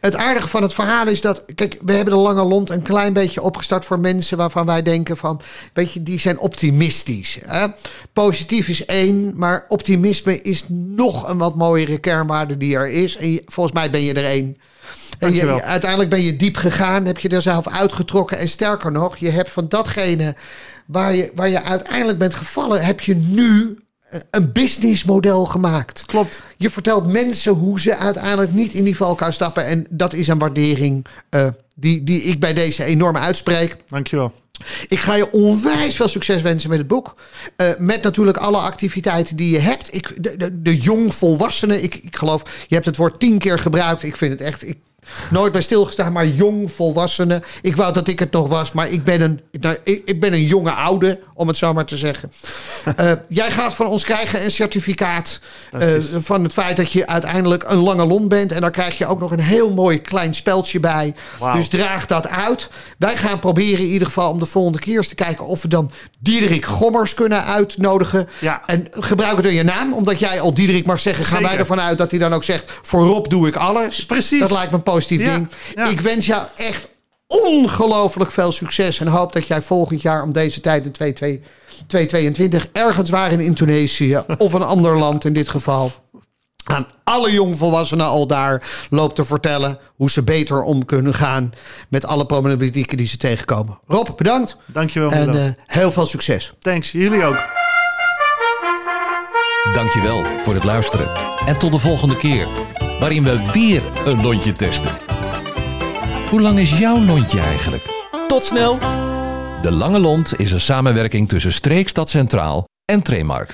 het 0.01 0.17
aardige 0.17 0.49
van 0.49 0.63
het 0.63 0.75
verhaal 0.75 1.07
is 1.07 1.21
dat, 1.21 1.45
kijk, 1.55 1.77
we 1.85 1.93
hebben 1.93 2.15
de 2.15 2.21
lange 2.21 2.43
lont 2.43 2.71
een 2.71 2.83
klein 2.83 3.13
beetje 3.13 3.43
opgestart 3.43 3.85
voor 3.85 3.99
mensen 3.99 4.37
waarvan 4.37 4.67
wij 4.67 4.83
denken 4.83 5.17
van, 5.17 5.41
weet 5.73 5.93
je, 5.93 6.03
die 6.03 6.21
zijn 6.21 6.39
optimistisch. 6.39 7.39
Hè? 7.47 7.67
Positief 8.13 8.69
is 8.69 8.84
één, 8.85 9.33
maar 9.37 9.65
optimisme 9.69 10.43
is 10.43 10.65
nog 10.69 11.29
een 11.29 11.39
wat 11.39 11.57
mooiere 11.57 11.99
kernwaarde 11.99 12.57
die 12.57 12.77
er 12.77 12.89
is. 12.89 13.17
En 13.17 13.41
volgens 13.47 13.75
mij 13.75 13.91
ben 13.91 14.03
je 14.03 14.15
er 14.15 14.25
één. 14.25 14.57
En 15.19 15.35
je, 15.35 15.63
uiteindelijk 15.63 16.11
ben 16.11 16.23
je 16.23 16.37
diep 16.37 16.57
gegaan, 16.57 17.05
heb 17.05 17.19
je 17.19 17.29
er 17.29 17.43
zelf 17.43 17.69
uitgetrokken. 17.69 18.39
En 18.39 18.49
sterker 18.49 18.93
nog, 18.93 19.17
je 19.17 19.31
hebt 19.31 19.51
van 19.51 19.69
datgene 19.69 20.37
waar 20.87 21.15
je, 21.15 21.31
waar 21.35 21.49
je 21.49 21.63
uiteindelijk 21.63 22.19
bent 22.19 22.35
gevallen, 22.35 22.85
heb 22.85 23.01
je 23.01 23.15
nu 23.15 23.79
een 24.31 24.53
businessmodel 24.53 25.45
gemaakt. 25.45 26.03
Klopt. 26.07 26.43
Je 26.57 26.71
vertelt 26.71 27.07
mensen 27.07 27.53
hoe 27.53 27.81
ze 27.81 27.97
uiteindelijk 27.97 28.53
niet 28.53 28.73
in 28.73 28.85
die 28.85 28.97
valkuil 28.97 29.33
stappen. 29.33 29.67
En 29.67 29.87
dat 29.91 30.13
is 30.13 30.29
een 30.29 30.39
waardering 30.39 31.07
uh, 31.31 31.47
die, 31.75 32.03
die 32.03 32.23
ik 32.23 32.41
bij 32.41 32.55
deze 32.55 32.85
enorm 32.85 33.17
uitspreek. 33.17 33.77
Dankjewel. 33.89 34.33
Ik 34.87 34.99
ga 34.99 35.15
je 35.15 35.33
onwijs 35.33 35.97
veel 35.97 36.09
succes 36.09 36.43
wensen 36.43 36.71
met 36.71 36.79
het 36.79 36.87
boek. 36.87 37.15
Uh, 37.57 37.69
met 37.79 38.03
natuurlijk 38.03 38.37
alle 38.37 38.59
activiteiten 38.59 39.37
die 39.37 39.51
je 39.51 39.59
hebt. 39.59 39.95
Ik, 39.95 40.23
de, 40.23 40.37
de, 40.37 40.63
de 40.63 40.79
jongvolwassenen, 40.79 41.83
ik, 41.83 41.95
ik 41.95 42.17
geloof, 42.17 42.65
je 42.67 42.75
hebt 42.75 42.87
het 42.87 42.97
woord 42.97 43.21
tien 43.21 43.39
keer 43.39 43.59
gebruikt. 43.59 44.03
Ik 44.03 44.17
vind 44.17 44.33
het 44.33 44.41
echt, 44.41 44.69
ik 44.69 44.79
Nooit 45.31 45.53
bij 45.53 45.63
stilgestaan, 45.63 46.13
maar 46.13 46.27
jong 46.27 46.73
volwassenen. 46.73 47.43
Ik 47.61 47.77
wou 47.77 47.93
dat 47.93 48.09
ik 48.09 48.19
het 48.19 48.33
nog 48.33 48.49
was, 48.49 48.73
maar 48.73 48.89
ik 48.89 49.05
ben 49.05 49.21
een, 49.21 49.41
nou, 49.61 49.77
ik, 49.85 50.03
ik 50.05 50.21
ben 50.21 50.33
een 50.33 50.45
jonge 50.45 50.71
oude, 50.71 51.21
om 51.35 51.49
het 51.49 51.57
zo 51.57 51.73
maar 51.73 51.85
te 51.85 51.97
zeggen. 51.97 52.33
Uh, 53.01 53.13
jij 53.29 53.51
gaat 53.51 53.75
van 53.75 53.87
ons 53.87 54.05
krijgen 54.05 54.45
een 54.45 54.51
certificaat 54.51 55.41
uh, 55.73 55.95
van 56.19 56.43
het 56.43 56.53
feit 56.53 56.77
dat 56.77 56.93
je 56.93 57.07
uiteindelijk 57.07 57.65
een 57.67 57.79
lange 57.79 58.05
lont 58.05 58.29
bent. 58.29 58.53
En 58.53 58.61
daar 58.61 58.71
krijg 58.71 58.99
je 58.99 59.07
ook 59.07 59.21
nog 59.21 59.31
een 59.31 59.41
heel 59.41 59.71
mooi 59.71 60.01
klein 60.01 60.35
speldje 60.35 60.81
bij. 60.81 61.15
Wow. 61.39 61.55
Dus 61.55 61.69
draag 61.69 62.07
dat 62.07 62.29
uit. 62.29 62.69
Wij 62.99 63.17
gaan 63.17 63.39
proberen 63.39 63.85
in 63.85 63.91
ieder 63.91 64.07
geval 64.07 64.31
om 64.31 64.39
de 64.39 64.47
volgende 64.47 64.79
keer 64.79 64.97
eens 64.97 65.09
te 65.09 65.15
kijken 65.15 65.47
of 65.47 65.63
we 65.63 65.69
dan 65.69 65.91
Diederik 66.19 66.65
Gommers 66.65 67.15
kunnen 67.15 67.45
uitnodigen. 67.45 68.29
Ja. 68.39 68.63
En 68.67 68.87
gebruik 68.91 69.37
het 69.37 69.47
in 69.47 69.55
je 69.55 69.63
naam, 69.63 69.93
omdat 69.93 70.19
jij 70.19 70.41
al 70.41 70.55
Diederik 70.55 70.87
mag 70.87 71.01
zeggen. 71.01 71.25
Gaan 71.25 71.43
wij 71.43 71.57
ervan 71.57 71.81
uit 71.81 71.99
dat 71.99 72.11
hij 72.11 72.21
dan 72.21 72.33
ook 72.33 72.45
zegt: 72.45 72.73
voor 72.83 73.07
Rob 73.07 73.29
doe 73.29 73.49
ik 73.49 73.57
alles. 73.57 74.07
Precies. 74.07 74.41
Dat 74.41 74.51
lijkt 74.51 74.73
me 74.73 74.79
positief 74.95 75.25
ding. 75.25 75.49
Ik 75.91 76.01
wens 76.01 76.27
jou 76.27 76.47
echt 76.57 76.89
ongelooflijk 77.27 78.31
veel 78.31 78.53
succes. 78.53 79.01
En 79.01 79.07
hoop 79.07 79.33
dat 79.33 79.47
jij 79.47 79.63
volgend 79.63 80.03
jaar 80.03 80.23
om 80.23 80.33
deze 80.33 80.61
tijd 80.61 80.85
in 80.85 80.93
2022 80.93 82.69
ergens 82.73 83.11
waar 83.11 83.33
in 83.33 83.41
Indonesië 83.41 84.23
of 84.39 84.53
een 84.53 84.63
ander 84.63 84.99
land 84.99 85.25
in 85.25 85.33
dit 85.33 85.49
geval. 85.49 85.91
aan 86.65 86.87
alle 87.05 87.33
jongvolwassenen 87.33 88.07
al 88.07 88.27
daar 88.27 88.63
loopt 88.91 89.15
te 89.15 89.25
vertellen 89.25 89.79
hoe 89.97 90.11
ze 90.11 90.23
beter 90.23 90.63
om 90.63 90.85
kunnen 90.85 91.15
gaan 91.15 91.53
met 91.89 92.05
alle 92.07 92.27
problematieken 92.27 92.97
die 92.97 93.07
ze 93.07 93.17
tegenkomen. 93.17 93.79
Rob, 93.87 94.09
bedankt. 94.17 94.57
Dankjewel. 94.67 95.11
En 95.11 95.31
Milo. 95.31 95.43
eh, 95.45 95.51
heel 95.67 95.93
veel 95.93 96.07
succes. 96.07 96.53
Thanks, 96.59 96.91
jullie 96.93 97.25
ook. 97.25 97.43
Dankjewel 99.73 100.25
voor 100.43 100.55
het 100.55 100.65
luisteren. 100.65 101.15
En 101.47 101.59
tot 101.59 101.73
de 101.73 101.79
volgende 101.79 102.17
keer, 102.17 102.47
waarin 103.05 103.25
we 103.25 103.51
weer 103.53 103.83
een 104.05 104.23
lontje 104.23 104.53
testen. 104.53 104.91
Hoe 106.31 106.41
lang 106.41 106.59
is 106.59 106.79
jouw 106.79 107.01
lontje 107.01 107.41
eigenlijk? 107.41 107.83
Tot 108.29 108.43
snel! 108.43 108.79
De 109.63 109.73
Lange 109.73 109.99
Lont 109.99 110.37
is 110.37 110.51
een 110.51 110.61
samenwerking 110.61 111.29
tussen 111.29 111.53
Streekstad 111.53 112.09
Centraal 112.09 112.65
en 112.85 113.03
Tremark. 113.03 113.53